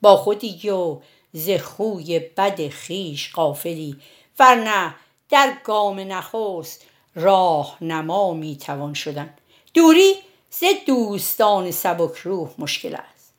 با 0.00 0.16
خودی 0.16 0.70
و 0.70 1.00
ز 1.32 1.50
خوی 1.50 2.18
بد 2.18 2.68
خیش 2.68 3.32
قافلی 3.32 3.96
ورنه 4.38 4.94
در 5.30 5.56
گام 5.64 6.00
نخست 6.00 6.82
راه 7.14 7.76
نما 7.80 8.34
می‌توان 8.34 8.94
شدن. 8.94 9.34
دوری 9.74 10.14
ز 10.50 10.64
دوستان 10.86 11.70
سبک 11.70 12.16
روح 12.16 12.50
مشکل 12.58 12.94
است. 12.94 13.32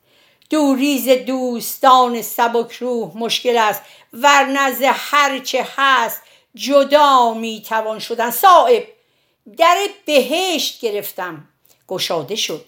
دوری 0.50 0.98
ز 0.98 1.08
دوستان 1.26 2.22
سبک 2.22 2.72
روح 2.72 3.16
مشکل 3.16 3.56
است. 3.56 3.82
ورنه 4.12 4.72
ز 4.72 4.82
هرچه 4.84 5.66
هست 5.76 6.22
جدا 6.54 7.34
می‌توان 7.34 7.98
شدن. 7.98 8.30
صاحب 8.30 8.82
در 9.56 9.76
بهشت 10.06 10.80
گرفتم. 10.80 11.48
گشاده 11.88 12.36
شد. 12.36 12.66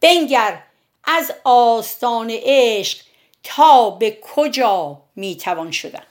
بنگر 0.00 0.62
از 1.04 1.32
آستان 1.44 2.30
عشق 2.30 2.98
تا 3.44 3.90
به 3.90 4.18
کجا 4.22 5.02
می‌توان 5.16 5.70
شدن. 5.70 6.06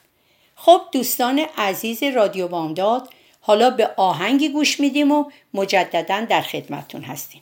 خب 0.56 0.82
دوستان 0.92 1.40
عزیز 1.58 2.04
رادیو 2.04 2.48
بامداد 2.48 3.10
حالا 3.42 3.70
به 3.70 3.92
آهنگی 3.98 4.50
گوش 4.50 4.80
میدیم 4.80 5.12
و 5.12 5.32
مجددا 5.54 6.26
در 6.30 6.42
خدمتتون 6.42 7.02
هستیم. 7.02 7.42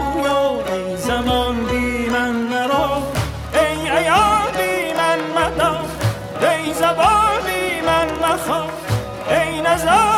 ای 9.71 9.75
نظر 9.77 10.10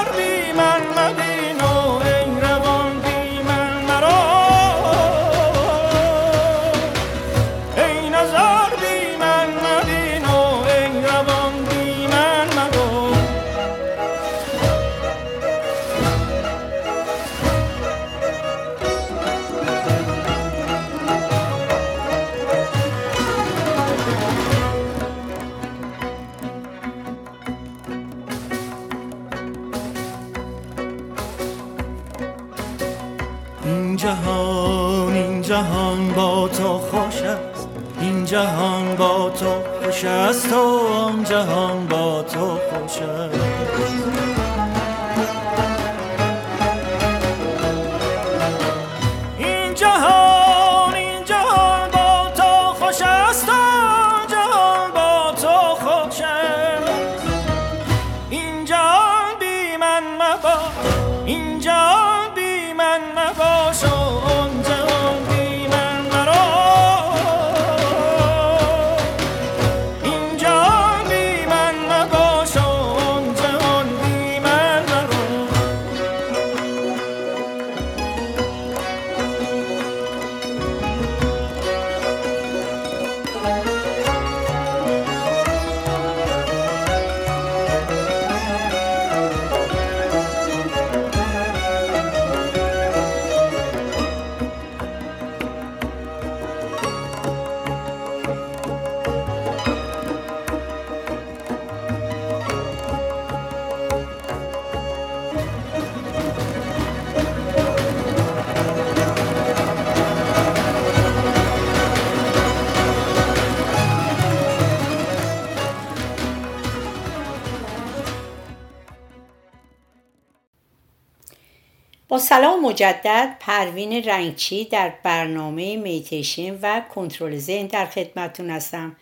سلام 122.23 122.65
مجدد. 122.65 123.35
پروین 123.39 124.03
رنگچی 124.03 124.65
در 124.65 124.93
برنامه 125.03 125.77
میتیشن 125.77 126.59
و 126.61 126.81
کنترل 126.95 127.37
ذهن 127.37 127.67
در 127.67 127.85
خدمتتون 127.85 128.49
هستم. 128.49 128.95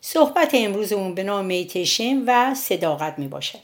صحبت 0.00 0.50
امروزمون 0.54 1.14
به 1.14 1.22
نام 1.22 1.44
میتیشن 1.44 2.24
و 2.26 2.54
صداقت 2.54 3.18
می 3.18 3.28
باشد 3.28 3.58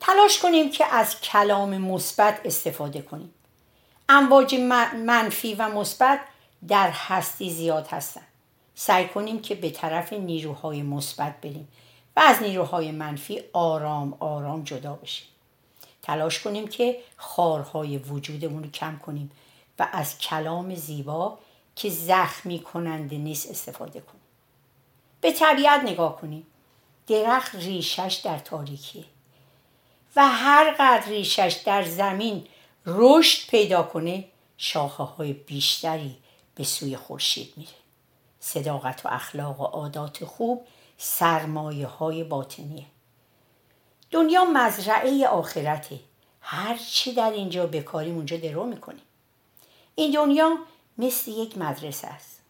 تلاش 0.00 0.38
کنیم 0.38 0.70
که 0.70 0.94
از 0.94 1.20
کلام 1.20 1.78
مثبت 1.78 2.40
استفاده 2.44 3.02
کنیم. 3.02 3.34
امواج 4.08 4.54
منفی 5.06 5.54
و 5.54 5.68
مثبت 5.68 6.20
در 6.68 6.90
هستی 6.90 7.50
زیاد 7.50 7.86
هستند 7.86 8.26
سعی 8.74 9.08
کنیم 9.08 9.42
که 9.42 9.54
به 9.54 9.70
طرف 9.70 10.12
نیروهای 10.12 10.82
مثبت 10.82 11.40
بریم 11.40 11.68
و 12.16 12.20
از 12.20 12.42
نیروهای 12.42 12.90
منفی 12.90 13.40
آرام 13.52 14.16
آرام 14.20 14.64
جدا 14.64 14.92
بشیم. 14.92 15.28
تلاش 16.08 16.40
کنیم 16.40 16.68
که 16.68 16.98
خارهای 17.16 17.98
وجودمون 17.98 18.62
رو 18.62 18.70
کم 18.70 18.98
کنیم 18.98 19.30
و 19.78 19.88
از 19.92 20.18
کلام 20.18 20.74
زیبا 20.74 21.38
که 21.76 21.90
زخمی 21.90 22.62
کننده 22.62 23.16
نیست 23.16 23.50
استفاده 23.50 24.00
کنیم. 24.00 24.22
به 25.20 25.32
طبیعت 25.32 25.80
نگاه 25.80 26.20
کنیم. 26.20 26.46
درخت 27.06 27.54
ریشش 27.54 28.20
در 28.24 28.38
تاریکیه 28.38 29.04
و 30.16 30.28
هر 30.28 30.74
قدر 30.78 31.08
ریشش 31.08 31.62
در 31.66 31.84
زمین 31.84 32.46
رشد 32.86 33.50
پیدا 33.50 33.82
کنه 33.82 34.24
شاخه 34.58 35.02
های 35.02 35.32
بیشتری 35.32 36.16
به 36.54 36.64
سوی 36.64 36.96
خورشید 36.96 37.52
میره. 37.56 37.70
صداقت 38.40 39.06
و 39.06 39.08
اخلاق 39.08 39.60
و 39.60 39.64
عادات 39.64 40.24
خوب 40.24 40.66
سرمایه 40.98 41.86
های 41.86 42.24
باطنیه. 42.24 42.84
دنیا 44.10 44.44
مزرعه 44.44 45.26
آخرته. 45.26 46.00
هر 46.40 46.76
چی 46.76 47.12
در 47.12 47.30
اینجا 47.30 47.66
بکاریم 47.66 48.14
اونجا 48.14 48.36
درو 48.36 48.64
می‌کنیم. 48.64 49.02
این 49.94 50.12
دنیا 50.12 50.58
مثل 50.98 51.30
یک 51.30 51.58
مدرسه 51.58 52.08
است. 52.08 52.40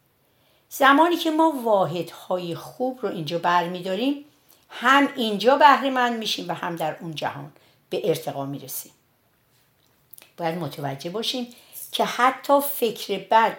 زمانی 0.69 1.17
که 1.17 1.31
ما 1.31 1.53
واحدهای 1.65 2.55
خوب 2.55 2.99
رو 3.03 3.09
اینجا 3.09 3.38
برمیداریم 3.38 4.25
هم 4.71 5.09
اینجا 5.17 5.57
بهره 5.57 5.91
مند 5.91 6.19
میشیم 6.19 6.49
و 6.49 6.53
هم 6.53 6.77
در 6.77 6.97
اون 7.00 7.15
جهان 7.15 7.53
به 7.91 8.09
ارتقا 8.09 8.47
می‌رسیم. 8.47 8.93
باید 10.37 10.59
متوجه 10.59 11.11
باشیم 11.11 11.47
که 11.93 12.05
حتی 12.05 12.61
فکر 12.61 13.19
بد 13.31 13.57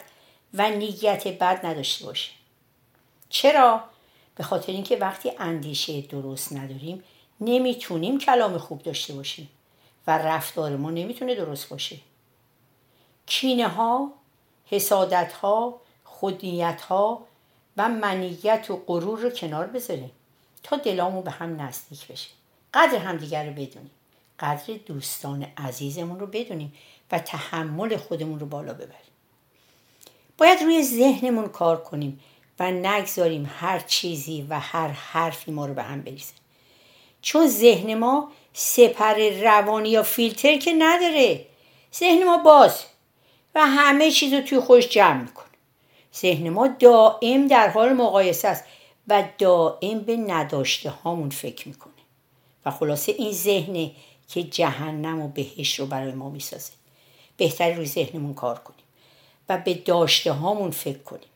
و 0.54 0.70
نیت 0.70 1.28
بد 1.28 1.66
نداشته 1.66 2.06
باشیم. 2.06 2.36
چرا؟ 3.30 3.84
به 4.36 4.44
خاطر 4.44 4.72
اینکه 4.72 4.98
وقتی 4.98 5.32
اندیشه 5.40 6.02
درست 6.02 6.54
نداریم 6.54 7.04
نمی‌تونیم 7.42 8.18
کلام 8.18 8.58
خوب 8.58 8.84
داشته 8.84 9.14
باشیم 9.14 9.50
و 10.08 10.18
رفتار 10.18 10.76
ما 10.76 10.92
نمی‌تونه 10.92 11.36
درست 11.36 11.70
باشه. 11.70 11.98
کینه 13.26 13.68
ها 13.68 14.14
حسادت 14.66 15.34
ها 15.34 15.82
خودنیت 16.04 16.82
ها 16.82 17.26
و 17.78 17.90
منیت 17.90 18.66
و 18.70 18.84
غرور 18.88 19.20
رو 19.20 19.30
کنار 19.30 19.68
بذاریم 19.68 20.12
تا 20.64 20.78
دلامو 20.78 21.22
به 21.22 21.32
هم 21.32 21.62
نزدیک 21.62 22.08
بشه. 22.08 22.30
قدر 22.74 22.98
همدیگر 22.98 23.46
رو 23.46 23.52
بدونیم. 23.52 23.92
قدر 24.40 24.74
دوستان 24.86 25.48
عزیزمون 25.58 26.20
رو 26.20 26.28
بدونیم 26.28 26.74
و 27.12 27.20
تحمل 27.20 27.98
خودمون 27.98 28.40
رو 28.40 28.46
بالا 28.46 28.74
ببریم. 28.74 29.14
باید 30.38 30.62
روی 30.62 30.84
ذهنمون 30.84 31.48
کار 31.48 31.84
کنیم 31.84 32.20
و 32.60 32.72
نگذاریم 32.72 33.52
هر 33.60 33.80
چیزی 33.80 34.48
و 34.50 34.60
هر 34.60 34.88
حرفی 34.88 35.52
ما 35.52 35.66
رو 35.66 35.74
به 35.74 35.84
هم 35.84 36.02
بریزه. 36.02 36.34
چون 37.22 37.48
ذهن 37.48 37.94
ما 37.94 38.32
سپر 38.54 39.30
روانی 39.30 39.90
یا 39.90 40.04
فیلتر 40.04 40.58
که 40.58 40.74
نداره. 40.74 41.46
ذهن 41.96 42.24
ما 42.24 42.38
باز 42.38 42.84
و 43.56 43.66
همه 43.66 44.12
چیز 44.12 44.34
رو 44.34 44.42
توی 44.42 44.60
خوش 44.60 44.88
جمع 44.88 45.22
می‌کنه. 45.22 45.46
ذهن 46.16 46.50
ما 46.50 46.68
دائم 46.68 47.48
در 47.48 47.70
حال 47.70 47.94
مقایسه 47.94 48.48
است 48.48 48.64
و 49.08 49.24
دائم 49.38 50.00
به 50.00 50.18
نداشته 50.18 50.90
هامون 50.90 51.30
فکر 51.30 51.68
می‌کنه. 51.68 51.94
و 52.66 52.72
خلاصه 52.72 53.12
این 53.12 53.32
ذهنه 53.32 53.92
که 54.28 54.44
جهنم 54.44 55.22
و 55.22 55.28
بهش 55.28 55.80
رو 55.80 55.86
برای 55.86 56.12
ما 56.12 56.30
می‌سازه. 56.30 56.72
بهتر 57.38 57.74
روی 57.74 57.86
ذهنمون 57.86 58.34
کار 58.34 58.60
کنیم 58.60 58.86
و 59.50 59.58
به 59.58 59.74
داشته 59.74 60.32
هامون 60.32 60.72
فکر 60.72 60.98
کنیم. 60.98 61.30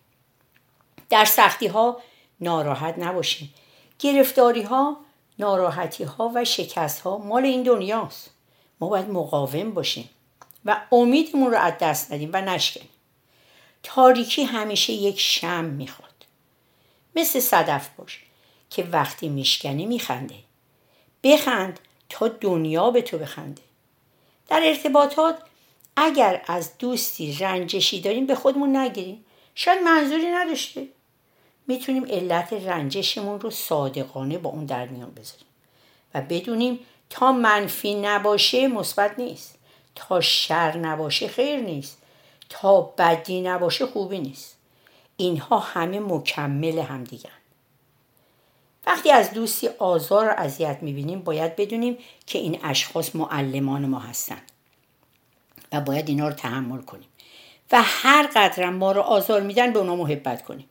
در 1.10 1.26
سختی 1.26 1.68
ها 1.68 1.98
ناراحت 2.42 2.96
نباشیم. 2.98 3.54
گرفتاری 4.00 4.62
ها 4.62 4.98
ناراحتی 5.40 6.04
ها 6.04 6.32
و 6.36 6.46
شکست 6.46 7.02
ها 7.02 7.18
مال 7.18 7.46
این 7.46 7.64
دنیاست. 7.64 8.30
ما 8.80 8.90
باید 8.90 9.10
مقاوم 9.10 9.72
باشیم 9.72 10.10
و 10.66 10.82
امیدمون 10.92 11.52
رو 11.52 11.58
از 11.58 11.74
دست 11.82 12.12
ندیم 12.12 12.30
و 12.34 12.42
نشکنیم. 12.42 12.90
تاریکی 13.84 14.44
همیشه 14.44 14.94
یک 14.94 15.20
شم 15.20 15.64
می‌خواد. 15.64 16.26
مثل 17.16 17.40
صدف 17.40 17.90
باش 17.98 18.24
که 18.70 18.84
وقتی 18.84 19.30
میشکنی 19.30 19.86
میخنده. 19.86 20.36
بخند 21.24 21.80
تا 22.10 22.28
دنیا 22.28 22.92
به 22.92 23.02
تو 23.02 23.18
بخنده. 23.18 23.62
در 24.48 24.62
ارتباطات 24.64 25.38
اگر 25.96 26.42
از 26.48 26.78
دوستی 26.78 27.34
رنجشی 27.34 28.02
داریم 28.02 28.26
به 28.26 28.36
خودمون 28.36 28.78
نگیریم. 28.78 29.26
شاید 29.56 29.84
منظوری 29.84 30.28
نداشته. 30.28 30.88
می‌تونیم 31.68 32.06
علت 32.06 32.54
رنجشمون 32.54 33.40
رو 33.40 33.50
صادقانه 33.50 34.38
با 34.38 34.50
اون 34.50 34.66
در 34.66 34.88
میان 34.88 35.12
بذاریم. 35.12 35.48
و 36.14 36.22
بدونیم 36.22 36.80
تا 37.10 37.32
منفی 37.32 37.96
نباشه 37.96 38.68
مثبت 38.68 39.20
نیست. 39.20 39.56
تا 39.96 40.22
شر 40.22 40.78
نباشه 40.78 41.28
خیر 41.28 41.60
نیست. 41.60 41.98
تا 42.50 42.82
بدی 42.82 43.42
نباشه 43.42 43.86
خوبی 43.86 44.20
نیست. 44.20 44.58
اینها 45.18 45.60
همه 45.60 46.00
مکمل 46.00 46.80
همدیگن 46.80 47.30
وقتی 48.86 49.12
از 49.12 49.32
دوستی 49.32 49.68
آزار 49.68 50.30
و 50.30 50.34
اذیت 50.38 50.78
می‌بینیم 50.82 51.22
باید 51.22 51.56
بدونیم 51.56 51.98
که 52.28 52.40
این 52.40 52.60
اشخاص 52.64 53.16
معلمان 53.16 53.86
ما 53.86 54.00
هستند 54.00 54.52
و 55.72 55.82
باید 55.82 56.10
اینا 56.10 56.28
رو 56.28 56.34
تحمل 56.34 56.82
کنیم. 56.82 57.08
و 57.72 57.82
هر 57.84 58.28
قدرم 58.36 58.74
ما 58.74 58.92
رو 58.92 59.02
آزار 59.02 59.42
میدن 59.42 59.74
به 59.74 59.80
اونا 59.80 59.96
محبت 59.96 60.44
کنیم. 60.44 60.70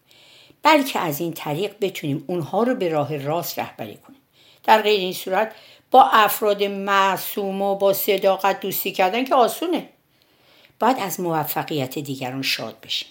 بلکه 0.63 0.99
از 0.99 1.21
این 1.21 1.33
طریق 1.33 1.75
بتونیم 1.81 2.25
اونها 2.27 2.63
رو 2.63 2.75
به 2.75 2.89
راه 2.89 3.17
راست 3.17 3.59
رهبری 3.59 3.97
کنیم. 3.97 4.21
در 4.65 4.83
غیر 4.83 5.01
این 5.01 5.13
صورت 5.13 5.55
با 5.91 6.03
افراد 6.03 6.63
معصوم 6.63 7.63
و 7.63 7.75
با 7.75 7.93
صداقت 7.93 8.61
دوستی 8.61 8.93
کردن 8.93 9.25
که 9.25 9.35
آسونه. 9.35 9.89
باید 10.81 10.99
از 10.99 11.21
موفقیت 11.21 11.99
دیگران 11.99 12.43
شاد 12.43 12.81
بشیم. 12.81 13.09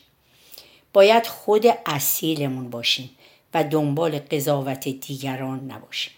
باید 0.94 1.28
خود 1.28 1.66
اصیلمون 1.86 2.70
باشیم 2.70 3.10
و 3.54 3.64
دنبال 3.64 4.20
قضاوت 4.20 4.88
دیگران 4.88 5.72
نباشیم. 5.72 6.14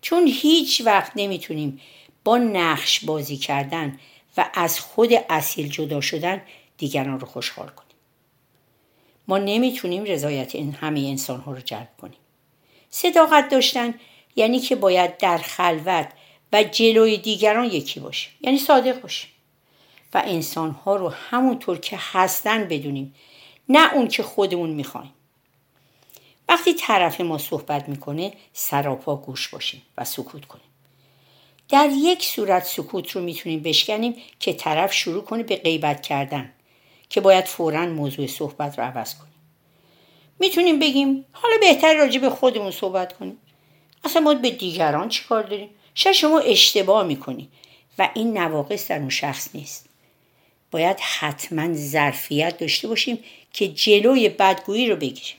چون 0.00 0.26
هیچ 0.26 0.82
وقت 0.84 1.12
نمی‌تونیم 1.16 1.80
با 2.24 2.38
نقش 2.38 3.04
بازی 3.04 3.36
کردن 3.36 3.98
و 4.36 4.50
از 4.54 4.80
خود 4.80 5.10
اصیل 5.28 5.68
جدا 5.68 6.00
شدن 6.00 6.42
دیگران 6.78 7.20
رو 7.20 7.26
خوشحال 7.26 7.68
کنیم. 7.68 7.89
ما 9.30 9.38
نمی‌تونیم 9.38 10.04
رضایت 10.04 10.54
این 10.54 10.72
همه 10.72 11.00
انسان 11.00 11.40
ها 11.40 11.52
رو 11.52 11.60
جلب 11.60 11.88
کنیم. 12.00 12.18
صداقت 12.90 13.48
داشتن 13.48 13.94
یعنی 14.36 14.60
که 14.60 14.76
باید 14.76 15.16
در 15.18 15.38
خلوت 15.38 16.08
و 16.52 16.62
جلوی 16.62 17.16
دیگران 17.16 17.64
یکی 17.64 18.00
باشیم 18.00 18.32
یعنی 18.40 18.58
صادق 18.58 19.00
باشیم. 19.00 19.30
و 20.14 20.22
انسان 20.26 20.70
ها 20.70 20.96
رو 20.96 21.08
همونطور 21.08 21.78
که 21.78 21.98
هستن 22.00 22.64
بدونیم 22.64 23.14
نه 23.68 23.94
اون 23.94 24.08
که 24.08 24.22
خودمون 24.22 24.70
می‌خوایم. 24.70 25.12
وقتی 26.48 26.74
طرف 26.74 27.20
ما 27.20 27.38
صحبت 27.38 27.88
می‌کنه 27.88 28.32
سراپا 28.52 29.16
گوش 29.16 29.48
باشیم 29.48 29.82
و 29.98 30.04
سکوت 30.04 30.44
کنیم. 30.44 30.64
در 31.68 31.90
یک 31.92 32.24
صورت 32.24 32.64
سکوت 32.64 33.10
رو 33.10 33.20
می‌تونیم 33.20 33.62
بشکنیم 33.62 34.14
که 34.40 34.52
طرف 34.52 34.92
شروع 34.92 35.24
کنه 35.24 35.42
به 35.42 35.56
غیبت 35.56 36.02
کردن. 36.02 36.52
که 37.10 37.20
باید 37.20 37.44
فورا 37.44 37.86
موضوع 37.86 38.26
صحبت 38.26 38.78
رو 38.78 38.84
عوض 38.84 39.14
کنیم. 39.14 39.34
می‌تونیم 40.38 40.78
بگیم 40.78 41.24
حالا 41.32 41.56
بهتر 41.60 41.94
راجع 41.94 42.20
به 42.20 42.30
خودمون 42.30 42.70
صحبت 42.70 43.12
کنیم. 43.12 43.38
اصلا 44.04 44.22
ما 44.22 44.34
به 44.34 44.50
دیگران 44.50 45.08
چیکار 45.08 45.42
داریم؟ 45.42 45.70
شاید 45.94 46.16
شما 46.16 46.38
اشتباه 46.38 47.06
می‌کنی 47.06 47.48
و 47.98 48.10
این 48.14 48.38
نواقص 48.38 48.88
در 48.88 48.98
اون 48.98 49.08
شخص 49.08 49.48
نیست. 49.54 49.86
باید 50.70 51.00
حتما 51.00 51.74
ظرفیت 51.74 52.58
داشته 52.58 52.88
باشیم 52.88 53.18
که 53.52 53.68
جلوی 53.68 54.28
بدگویی 54.28 54.88
رو 54.88 54.96
بگیریم. 54.96 55.36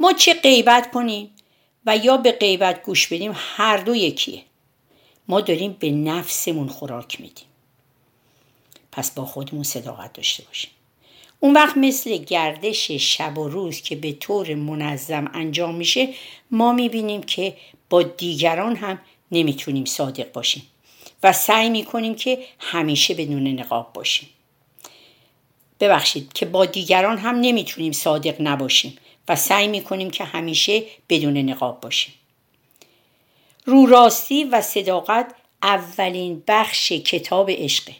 ما 0.00 0.12
چه 0.12 0.34
غیبت 0.34 0.90
کنیم 0.90 1.30
و 1.86 1.96
یا 1.96 2.16
به 2.16 2.32
غیبت 2.32 2.82
گوش 2.82 3.06
بدیم 3.06 3.32
هر 3.34 3.76
دو 3.76 3.94
یکیه. 3.94 4.42
ما 5.28 5.40
داریم 5.40 5.76
به 5.78 5.90
نفسمون 5.90 6.68
خوراک 6.68 7.20
میدیم. 7.20 7.46
پس 8.92 9.10
با 9.10 9.24
خودمون 9.24 9.62
صداقت 9.62 10.12
داشته 10.12 10.42
باشیم. 10.42 10.70
اون 11.40 11.54
وقت 11.54 11.76
مثل 11.76 12.16
گردش 12.16 12.90
شب 12.90 13.38
و 13.38 13.48
روز 13.48 13.82
که 13.82 13.96
به 13.96 14.12
طور 14.12 14.54
منظم 14.54 15.30
انجام 15.34 15.74
میشه 15.74 16.08
ما 16.50 16.72
می‌بینیم 16.72 17.22
که 17.22 17.56
با 17.90 18.02
دیگران 18.02 18.76
هم 18.76 19.00
نمی‌تونیم 19.32 19.84
صادق 19.84 20.32
باشیم 20.32 20.62
و 21.22 21.32
سعی 21.32 21.70
می‌کنیم 21.70 22.14
که 22.14 22.38
همیشه 22.58 23.14
بدون 23.14 23.46
نقاب 23.46 23.92
باشیم. 23.92 24.28
ببخشید 25.80 26.32
که 26.32 26.46
با 26.46 26.66
دیگران 26.66 27.18
هم 27.18 27.34
نمی‌تونیم 27.40 27.92
صادق 27.92 28.36
نباشیم 28.40 28.96
و 29.28 29.36
سعی 29.36 29.68
می‌کنیم 29.68 30.10
که 30.10 30.24
همیشه 30.24 30.82
بدون 31.08 31.36
نقاب 31.36 31.80
باشیم. 31.80 32.14
روراستی 33.64 34.44
و 34.44 34.60
صداقت 34.62 35.34
اولین 35.62 36.42
بخش 36.48 36.92
کتاب 36.92 37.50
عشقه. 37.50 37.94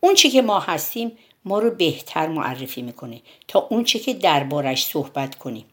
اون 0.00 0.14
چی 0.14 0.30
که 0.30 0.42
ما 0.42 0.60
هستیم 0.60 1.12
ما 1.44 1.58
رو 1.58 1.70
بهتر 1.70 2.26
معرفی 2.26 2.82
می‌کنه 2.82 3.20
تا 3.48 3.66
اون 3.70 3.84
چی 3.84 3.98
که 3.98 4.14
دربارش 4.14 4.86
صحبت 4.86 5.34
کنیم. 5.34 5.64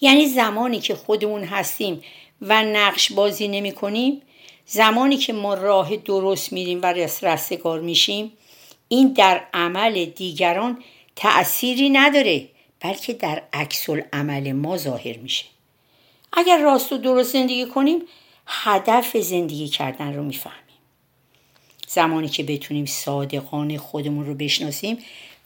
یعنی 0.00 0.26
زمانی 0.26 0.80
که 0.80 0.94
خودمون 0.94 1.44
هستیم 1.44 2.02
و 2.40 2.64
نقش 2.64 3.12
بازی 3.12 3.48
نمی 3.48 3.72
کنیم 3.72 4.22
زمانی 4.66 5.16
که 5.16 5.32
ما 5.32 5.54
راه 5.54 5.96
درست 5.96 6.52
میریم 6.52 6.82
و 6.82 6.86
رستگار 7.22 7.80
میشیم 7.80 8.32
این 8.88 9.12
در 9.12 9.44
عمل 9.54 10.04
دیگران 10.04 10.82
تأثیری 11.16 11.90
نداره 11.90 12.48
بلکه 12.80 13.12
در 13.12 13.42
عکس 13.52 13.90
عمل 14.12 14.52
ما 14.52 14.76
ظاهر 14.76 15.16
میشه. 15.16 15.44
اگر 16.32 16.58
راست 16.58 16.92
و 16.92 16.98
درست 16.98 17.32
زندگی 17.32 17.66
کنیم 17.66 18.02
هدف 18.46 19.16
زندگی 19.16 19.68
کردن 19.68 20.14
رو 20.14 20.22
می‌فهمیم. 20.22 20.67
زمانی 21.88 22.28
که 22.28 22.42
بتونیم 22.42 22.86
صادقان 22.86 23.76
خودمون 23.76 24.26
رو 24.26 24.34
بشناسیم 24.34 24.98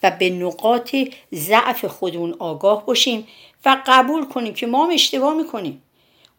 و 0.02 0.10
به 0.10 0.30
نقاط 0.30 0.96
ضعف 1.34 1.84
خودمون 1.84 2.36
آگاه 2.38 2.86
باشیم 2.86 3.26
و 3.64 3.82
قبول 3.86 4.24
کنیم 4.24 4.54
که 4.54 4.66
ما 4.66 4.84
هم 4.84 4.90
اشتباه 4.92 5.34
می‌کنیم. 5.34 5.82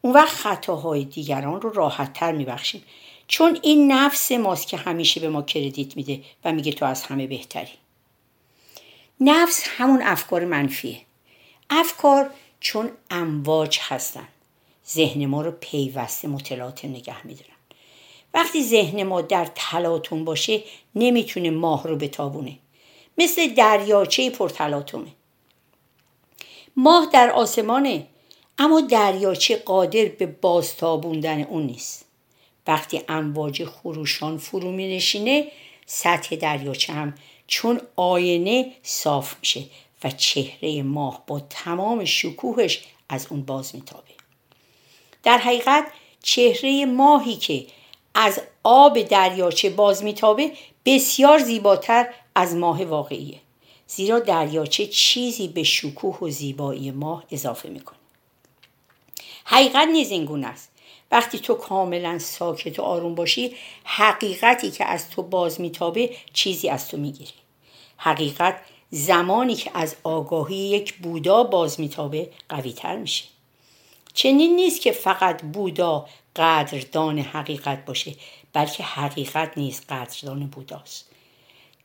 اون 0.02 0.13
وقت 0.13 0.30
خطاهای 0.30 1.06
دیگران 1.06 1.62
رو 1.62 1.70
راحت 1.70 2.13
تر 2.13 2.32
میبخشیم. 2.32 2.84
چون 3.28 3.60
این 3.62 3.92
نفس 3.92 4.32
ماست 4.32 4.68
که 4.68 4.78
همیشه 4.78 5.20
به 5.20 5.30
ما 5.30 5.42
کردیت 5.42 5.98
میده 5.98 6.22
و 6.46 6.52
میگه 6.52 6.72
تو 6.72 6.86
از 6.86 7.04
همه 7.04 7.28
بهتری. 7.28 7.72
نفس 9.20 9.63
همون 9.68 10.02
افکار 10.02 10.46
منفیه. 10.46 10.98
افکار 11.70 12.30
چون 12.60 12.92
امواج 13.10 13.80
هستن. 13.82 14.28
ذهن 14.89 15.26
ما 15.26 15.42
رو 15.42 15.52
پیوسته 15.52 16.28
متلاطم 16.28 16.89
نگه 16.89 17.28
میدارن. 17.28 17.53
وقتی 18.34 18.63
ذهن 18.63 19.04
ما 19.04 19.22
در 19.22 19.48
تلاطم 19.56 20.26
باشه 20.26 20.63
نمی‌تونه 20.96 21.50
ماه 21.50 21.88
رو 21.88 21.96
بتابونه. 21.96 22.58
مثل 23.17 23.48
دریاچه 23.48 24.30
پرتلاطمه 24.30 25.08
ماه 26.76 27.10
در 27.13 27.30
آسمانه 27.30 28.08
اما 28.58 28.82
دریاچه 28.82 29.56
قادر 29.56 30.06
به 30.06 30.26
بازتابوندن 30.26 31.41
اون 31.43 31.63
نیست. 31.63 32.06
وقتی 32.67 33.02
امواج 33.08 33.65
خروشان 33.65 34.38
فرو 34.38 34.72
می 34.72 34.96
نشینه 34.96 35.48
سطح 35.86 36.36
دریاچه 36.36 36.93
هم 36.93 37.15
چون 37.48 37.82
آینه 37.96 38.72
صاف 38.84 39.36
میشه 39.39 39.63
و 40.04 40.12
چهره 40.12 40.84
ماه 40.84 41.24
با 41.28 41.39
تمام 41.39 42.06
شکوهش 42.06 42.84
از 43.10 43.28
اون 43.30 43.41
باز 43.41 43.76
میتابه. 43.76 44.04
در 45.24 45.38
حقیقت 45.38 45.88
چهره 46.24 46.86
ماهی 46.86 47.36
که 47.36 47.65
از 48.15 48.41
آب 48.63 49.02
دریاچه 49.02 49.69
باز 49.69 50.04
میتابه 50.04 50.52
بسیار 50.86 51.39
زیباتر 51.39 52.13
از 52.36 52.56
ماه 52.56 52.86
واقعیه. 52.86 53.39
زیرا 53.88 54.19
دریاچه 54.19 54.88
چیزی 54.88 55.47
به 55.47 55.63
شکوه 55.63 56.17
و 56.21 56.30
زیبایی 56.30 56.91
ماه 56.91 57.23
اضافه 57.32 57.69
می‌کنه. 57.69 57.97
حقیقت 59.45 59.88
نیز 59.88 60.12
این 60.12 60.26
گونه 60.26 60.47
است. 60.47 60.69
وقتی 61.12 61.39
تو 61.39 61.54
کاملا 61.54 62.19
ساکت 62.19 62.80
و 62.80 62.82
آروم 62.82 63.15
باشی 63.15 63.56
حقیقتی 63.84 64.71
که 64.71 64.86
از 64.86 65.10
تو 65.10 65.21
باز 65.21 65.62
میتابه 65.62 66.15
چیزی 66.34 66.69
از 66.69 66.88
تو 66.88 66.97
می‌گیره. 66.97 67.32
حقیقت 67.97 68.62
زمانی 68.89 69.56
که 69.56 69.71
از 69.73 69.95
آگاهی 70.04 70.56
یک 70.56 70.93
بودا 70.93 71.43
باز 71.43 71.80
میتابه 71.80 72.30
قویتر 72.49 72.95
میشه. 72.95 73.26
چنین 74.13 74.56
نیست 74.56 74.82
که 74.82 74.91
فقط 74.91 75.41
بودا 75.41 76.06
قدردان 76.36 77.19
حقیقت 77.19 77.86
باشه 77.86 78.15
بلکه 78.54 78.84
حقیقت 78.84 79.58
نیز 79.58 79.82
قدردان 79.89 80.48
بوداست. 80.48 81.10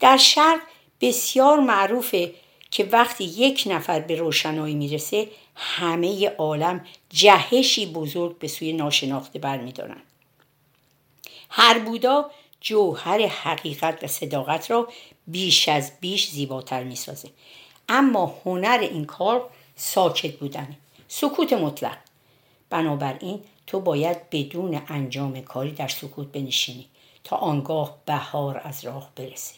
در 0.01 0.17
شرق 0.17 0.61
بسیار 1.01 1.61
معروفه 1.61 2.35
که 2.71 2.85
وقتی 2.85 3.25
یک 3.25 3.65
نفر 3.67 4.01
به 4.01 4.15
روشنایی 4.15 4.75
می‌رسه 4.75 5.29
همه 5.55 6.29
عالم 6.29 6.87
جهشی 7.11 7.87
بزرگ 7.87 8.39
به 8.39 8.49
سوی 8.49 8.73
ناشناخته 8.73 9.39
برمیدارن. 9.39 10.03
هر 11.51 11.79
بودا 11.79 12.31
جوهر 12.61 13.27
حقیقت 13.27 14.05
و 14.05 14.07
صداقت 14.07 14.71
را 14.71 14.89
بیش 15.27 15.69
از 15.69 15.93
بیش 16.01 16.29
زیباتر 16.29 16.83
می‌سازه. 16.83 17.29
اما 17.89 18.41
هنر 18.45 18.79
این 18.81 19.05
کار 19.05 19.51
ساکت 19.77 20.37
بودن 20.37 20.77
سکوت 21.09 21.53
مطلق. 21.53 21.97
بنابراین 22.71 23.41
تو 23.69 23.81
باید 23.81 24.31
بدون 24.31 24.83
انجام 24.89 25.41
کاری 25.41 25.71
در 25.71 25.89
سکوت 25.89 26.27
بنشینی 26.27 26.87
تا 27.25 27.37
آنگاه 27.37 27.99
بهار 28.07 28.61
از 28.65 28.85
راه 28.85 29.11
برسه 29.17 29.55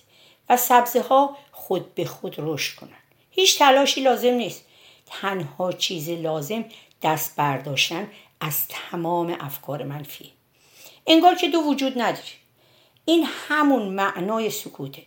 و 0.48 0.56
سبزه 0.56 1.02
ها 1.02 1.36
خود 1.52 1.94
به 1.94 2.04
خود 2.04 2.34
رشد 2.38 2.76
کنند. 2.76 2.94
هیچ 3.30 3.58
تلاشی 3.58 4.00
لازم 4.00 4.30
نیست. 4.30 4.64
تنها 5.06 5.72
چیز 5.72 6.10
لازم 6.10 6.64
دست 7.02 7.36
برداشتن 7.36 8.10
از 8.40 8.68
تمام 8.68 9.36
افکار 9.40 9.82
منفی. 9.82 10.32
انگار 11.06 11.34
که 11.34 11.48
دو 11.48 11.58
وجود 11.58 11.92
نداری. 12.00 12.32
این 13.04 13.26
همون 13.48 13.82
معنای 13.82 14.50
سکوته. 14.50 15.02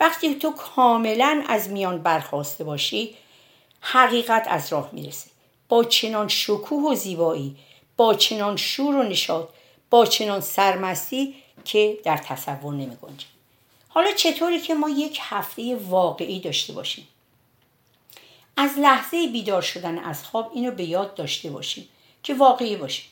وقتی 0.00 0.34
تو 0.34 0.50
کاملا 0.50 1.44
از 1.48 1.70
میان 1.70 2.02
برخواسته 2.02 2.64
باشی 2.64 3.14
حقیقت 3.80 4.46
از 4.48 4.72
راه 4.72 4.90
می‌رسه 4.92 5.30
با 5.68 5.84
چنان 5.84 6.28
شکوه 6.28 6.92
و 6.92 6.94
زیبایی 6.94 7.56
با 7.98 8.14
چنان 8.14 8.56
شور 8.56 8.96
و 8.96 9.02
نشاد 9.02 9.48
با 9.90 10.06
چنان 10.06 10.40
سرمستی 10.40 11.34
که 11.64 11.98
در 12.04 12.16
تصور 12.16 12.74
نمی 12.74 12.96
گنجه. 12.96 13.26
حالا 13.88 14.12
چطوری 14.12 14.60
که 14.60 14.74
ما 14.74 14.88
یک 14.88 15.18
هفته 15.22 15.76
واقعی 15.76 16.40
داشته 16.40 16.72
باشیم؟ 16.72 17.08
از 18.56 18.78
لحظه 18.78 19.28
بیدار 19.28 19.62
شدن 19.62 19.98
از 19.98 20.24
خواب 20.24 20.50
اینو 20.54 20.70
به 20.70 20.84
یاد 20.84 21.14
داشته 21.14 21.50
باشیم 21.50 21.88
که 22.22 22.34
واقعی 22.34 22.76
باشیم. 22.76 23.06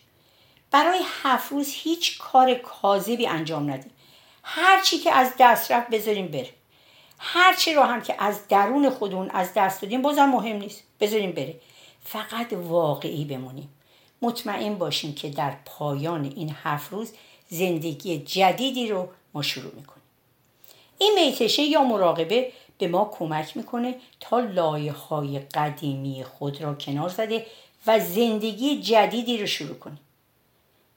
برای 0.71 1.01
هفت 1.23 1.53
روز 1.53 1.69
هیچ 1.73 2.19
کار 2.19 2.55
کاذبی 2.55 3.27
انجام 3.27 3.71
ندیم. 3.71 3.91
هر 4.43 4.81
چی 4.81 4.99
که 4.99 5.13
از 5.13 5.33
دست 5.39 5.73
رفت 5.73 5.91
بذاریم 5.91 6.29
بره. 6.29 6.51
هر 7.19 7.55
چی 7.55 7.75
رو 7.75 7.83
هم 7.83 8.03
که 8.03 8.15
از 8.19 8.49
درون 8.49 8.91
خودمون 8.91 9.31
از 9.31 9.55
دست 9.55 9.83
دادیم 9.83 10.03
بازم 10.03 10.25
مهم 10.25 10.57
نیست. 10.57 10.83
بذاریم 11.01 11.33
بره. 11.33 11.55
فقط 12.05 12.53
واقعی 12.53 13.25
بمونیم. 13.25 13.76
مطمئن 14.23 14.75
باشیم 14.75 15.15
که 15.15 15.31
در 15.31 15.57
پایان 15.65 16.25
این 16.25 16.55
هفت 16.63 16.93
روز 16.93 17.13
زندگی 17.49 18.19
جدیدی 18.19 18.89
رو 18.89 19.09
ما 19.35 19.43
شروع 19.43 19.75
می‌کنیم. 19.75 20.03
این 20.99 21.15
میتشه 21.15 21.63
یا 21.63 21.83
مراقبه 21.83 22.53
به 22.79 22.89
ما 22.89 23.11
کمک 23.19 23.57
می‌کنه 23.57 23.95
تا 24.21 24.41
لایه 24.41 24.93
های 24.93 25.39
قدیمی 25.39 26.25
خود 26.25 26.63
را 26.63 26.75
کنار 26.75 27.09
زده 27.09 27.47
و 27.87 28.01
زندگی 28.01 28.81
جدیدی 28.81 29.39
رو 29.39 29.47
شروع 29.47 29.79
کنیم. 29.79 30.01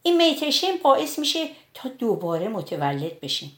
این 0.04 0.18
میتیشن 0.18 0.78
باعث 0.84 1.20
میشه 1.20 1.48
تا 1.74 1.90
دوباره 1.90 2.48
متولد 2.48 3.20
بشیم. 3.20 3.52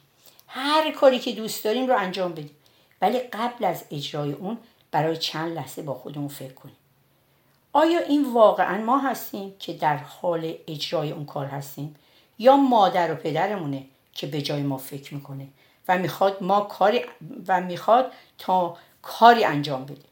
هر 0.47 0.91
کاری 0.91 1.19
که 1.19 1.31
دوست 1.31 1.63
داریم 1.63 1.87
رو 1.87 1.97
انجام 1.97 2.31
بدیم. 2.31 2.57
ولی 3.01 3.19
قبل 3.19 3.65
از 3.65 3.83
اجرای 3.91 4.31
اون 4.31 4.57
برای 4.91 5.17
چند 5.17 5.55
لحظه 5.55 5.81
با 5.81 5.93
خودمون 5.93 6.27
فکر 6.27 6.53
کنیم. 6.53 6.75
آیا 7.73 7.99
این 7.99 8.33
واقعا 8.33 8.83
ما 8.83 8.97
هستیم 8.97 9.55
که 9.59 9.73
در 9.73 9.97
حال 9.97 10.53
اجرای 10.67 11.11
اون 11.11 11.25
کار 11.25 11.45
هستیم؟ 11.45 11.95
یا 12.39 12.55
مادر 12.55 13.11
و 13.11 13.15
پدرمونه 13.15 13.85
که 14.13 14.27
به 14.27 14.41
جای 14.41 14.63
ما 14.63 14.77
فکر 14.77 15.13
می‌کنه 15.13 15.47
و 15.87 15.97
می‌خواد 15.97 16.43
ما 16.43 16.61
کاری 16.61 17.01
و 17.47 17.61
می‌خواد 17.61 18.11
تا 18.37 18.77
کاری 19.01 19.43
انجام 19.43 19.83
بدیم 19.83 20.11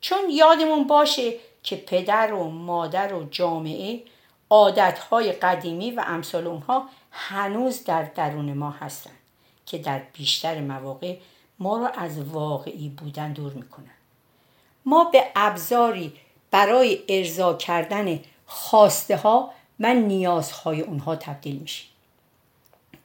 چون 0.00 0.30
یادمون 0.30 0.86
باشه 0.86 1.32
که 1.62 1.76
پدر 1.76 2.32
و 2.32 2.50
مادر 2.50 3.14
و 3.14 3.24
جامعه 3.30 4.02
عادتهای 4.50 5.32
قدیمی 5.32 5.90
و 5.90 6.04
امثال 6.06 6.46
اونها 6.46 6.88
هنوز 7.10 7.84
در 7.84 8.02
درون 8.02 8.52
ما 8.52 8.70
هستند 8.70 9.18
که 9.66 9.78
در 9.78 10.02
بیشتر 10.12 10.60
مواقع 10.60 11.16
ما 11.58 11.78
را 11.78 11.88
از 11.88 12.20
واقعی 12.20 12.88
بودن 12.88 13.32
دور 13.32 13.52
می‌کنن. 13.52 13.90
ما 14.86 15.04
به 15.04 15.24
ابزاری 15.36 16.12
برای 16.54 16.98
ارضا 17.08 17.54
کردن 17.54 18.20
خواسته 18.46 19.16
ها 19.16 19.50
و 19.80 19.94
نیازهای 19.94 20.80
اونها 20.80 21.16
تبدیل 21.16 21.56
میشیم. 21.56 21.88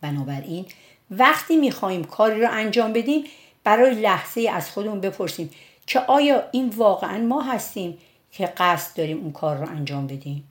بنابراین 0.01 0.65
وقتی 1.11 1.57
می‌خواهیم 1.57 2.03
کاری 2.03 2.41
رو 2.41 2.47
انجام 2.51 2.93
بدیم 2.93 3.23
برای 3.63 3.95
لحظه 3.95 4.49
از 4.53 4.71
خودمون 4.71 5.01
بپرسیم 5.01 5.51
که 5.87 5.99
آیا 5.99 6.43
این 6.51 6.69
واقعا 6.69 7.17
ما 7.17 7.41
هستیم 7.41 7.97
که 8.31 8.45
قصد 8.45 8.97
داریم 8.97 9.17
اون 9.17 9.31
کار 9.31 9.57
رو 9.57 9.69
انجام 9.69 10.07
بدیم؟ 10.07 10.43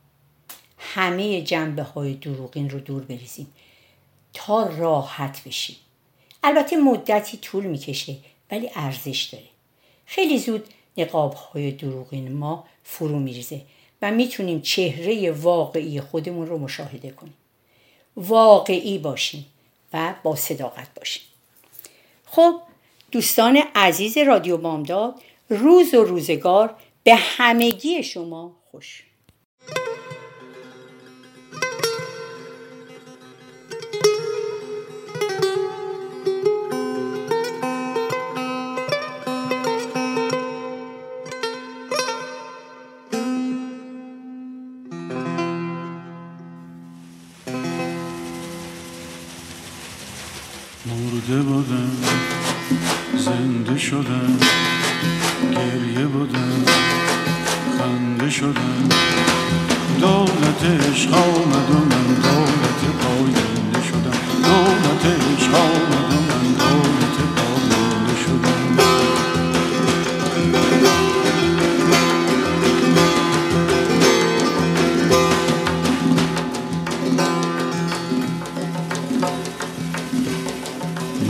همه 0.79 1.43
جنبه 1.43 1.83
های 1.83 2.15
دروغین 2.15 2.71
رو 2.71 2.81
دور 2.81 3.03
بریزیم 3.03 3.53
تا 4.35 4.67
راحت 4.67 5.45
بشیم. 5.45 5.77
البته 6.43 6.77
مدتی 6.77 7.37
طول 7.37 7.65
می‌کشه 7.65 8.17
ولی 8.51 8.71
ارزش 8.75 9.29
داره. 9.33 9.49
خیلی 10.07 10.39
زود 10.39 10.65
نقاب 10.99 11.35
های 11.35 11.71
دروغین 11.71 12.33
ما 12.33 12.65
فرو 12.85 13.19
میریزه 13.19 13.61
و 14.03 14.11
می‌تونیم 14.11 14.61
چهره 14.61 15.31
واقعی 15.31 16.01
خودمون 16.01 16.47
رو 16.47 16.59
مشاهده 16.59 17.11
کنیم. 17.11 17.35
واقعی 18.17 18.99
باشیم 18.99 19.47
و 19.93 20.15
با 20.23 20.37
صداقت 20.37 20.95
باشیم. 20.95 21.23
خب 22.27 22.55
دوستان 23.13 23.63
عزیز 23.75 24.19
رادیو 24.19 24.57
بامداد 24.57 25.15
روز 25.49 25.95
و 25.95 26.05
روزگار 26.05 26.75
به 27.05 27.15
همگی 27.15 28.03
شما 28.03 28.53
خوش. 28.71 29.08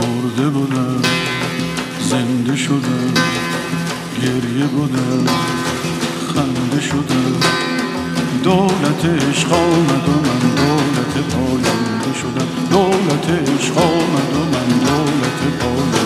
مرده 0.09 0.49
بودم 0.49 1.01
زنده 2.09 2.55
شدم 2.55 3.13
گریه 4.21 4.65
بودم 4.65 5.25
خنده 6.27 6.81
شدم 6.81 7.33
دولت 8.43 9.05
عشق 9.05 9.53
آمد 9.53 10.09
و 10.09 10.11
من 10.11 10.43
دولت 10.55 11.13
پاینده 11.31 12.13
شدم 12.21 12.47
دولت 12.71 13.29
عشق 13.49 13.77
آمد 13.77 14.33
و 14.35 14.39
من 14.39 14.69
دولت 14.87 15.39
پاینده 15.59 15.98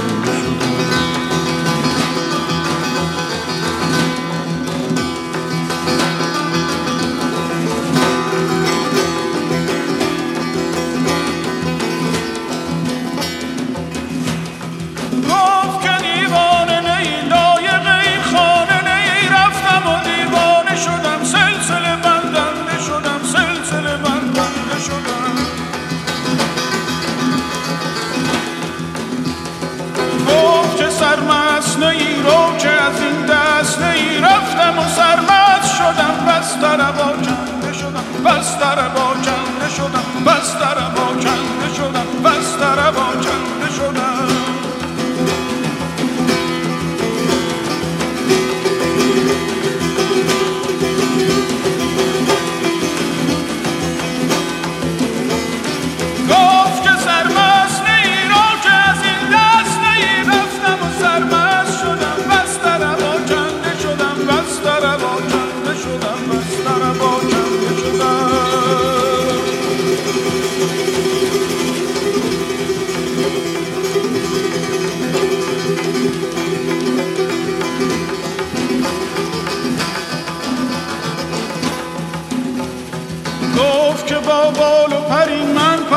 با 37.03 37.11
کنده 37.11 37.73
شدم 37.73 38.03
بستر 38.25 38.89
با 38.89 39.13
کنده 39.13 39.69
شدم 39.77 40.23
بستر 40.25 40.75
با 40.95 41.07
کنده 41.07 41.62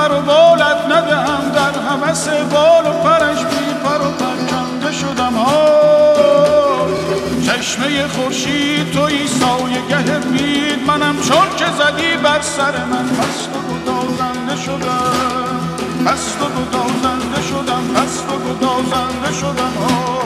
پر 0.09 0.15
و 0.15 0.21
بالت 0.21 0.85
ندهم 0.91 1.51
در 1.55 1.81
همس 1.81 2.29
بال 2.29 2.87
و 2.87 2.93
پرش 2.93 3.39
بی 3.39 3.75
پر 3.85 4.07
و 4.07 4.11
پرکنده 4.11 4.93
شدم 4.93 5.33
ها. 5.33 5.77
چشمه 7.47 8.09
خورشید 8.09 8.91
توی 8.91 9.27
سایه 9.27 9.87
گه 9.89 10.19
بید 10.19 10.87
منم 10.87 11.17
چون 11.21 11.57
که 11.57 11.65
زدی 11.65 12.17
بر 12.23 12.41
سر 12.41 12.85
من. 12.85 13.09
پست 13.09 13.51
و 13.55 13.59
گدازنده 13.73 14.57
شدم 14.63 16.07
پست 16.07 16.39
و 16.43 16.45
گدازنده 16.45 17.43
شدم 17.43 17.89
پست 17.95 18.27
و 18.29 18.37
گدازنده 18.39 19.33
شدم 19.41 19.75
ها. 19.81 20.17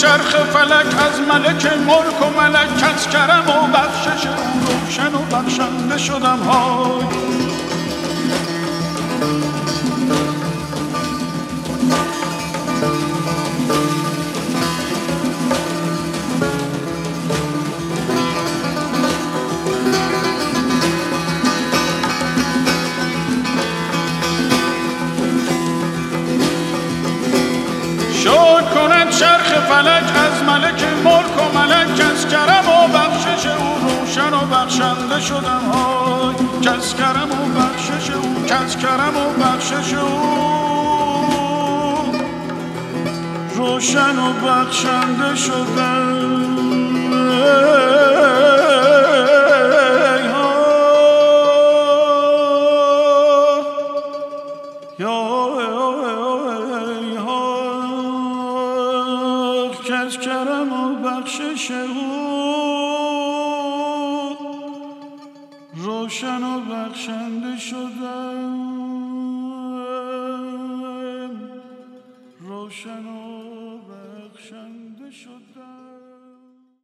چرخ 0.00 0.36
فلک 0.36 1.00
از 1.00 1.20
ملک 1.20 1.66
ملک 1.66 2.22
و 2.22 2.40
ملکت 2.40 3.10
کرم 3.10 3.44
و 3.48 3.66
بخشش 3.66 4.26
روشن 4.66 5.14
و 5.14 5.18
بخشنده 5.18 5.98
شدم 5.98 6.38
های. 6.38 7.35
چرخ 29.18 29.48
فلک 29.68 30.04
از 30.26 30.42
ملک 30.42 30.84
ملک 31.04 31.36
و 31.38 31.58
ملک 31.58 31.96
کس 31.96 32.26
کرم 32.26 32.68
و 32.68 32.88
بخشش 32.88 33.46
او 33.46 33.88
روشن 33.88 34.34
و 34.34 34.46
بخشنده 34.46 35.20
شدم 35.20 35.70
های. 35.72 36.34
کس 36.62 36.94
کرم 36.94 37.30
و 37.30 37.60
بخشش 37.60 38.10
او 38.10 38.44
کس 38.46 38.76
کرم 38.76 39.16
و 39.16 39.30
بخشش 39.42 39.94
او 39.94 40.36
روشن 43.56 44.18
و 44.18 44.32
بخشنده 44.32 45.36
شدم. 45.36 46.66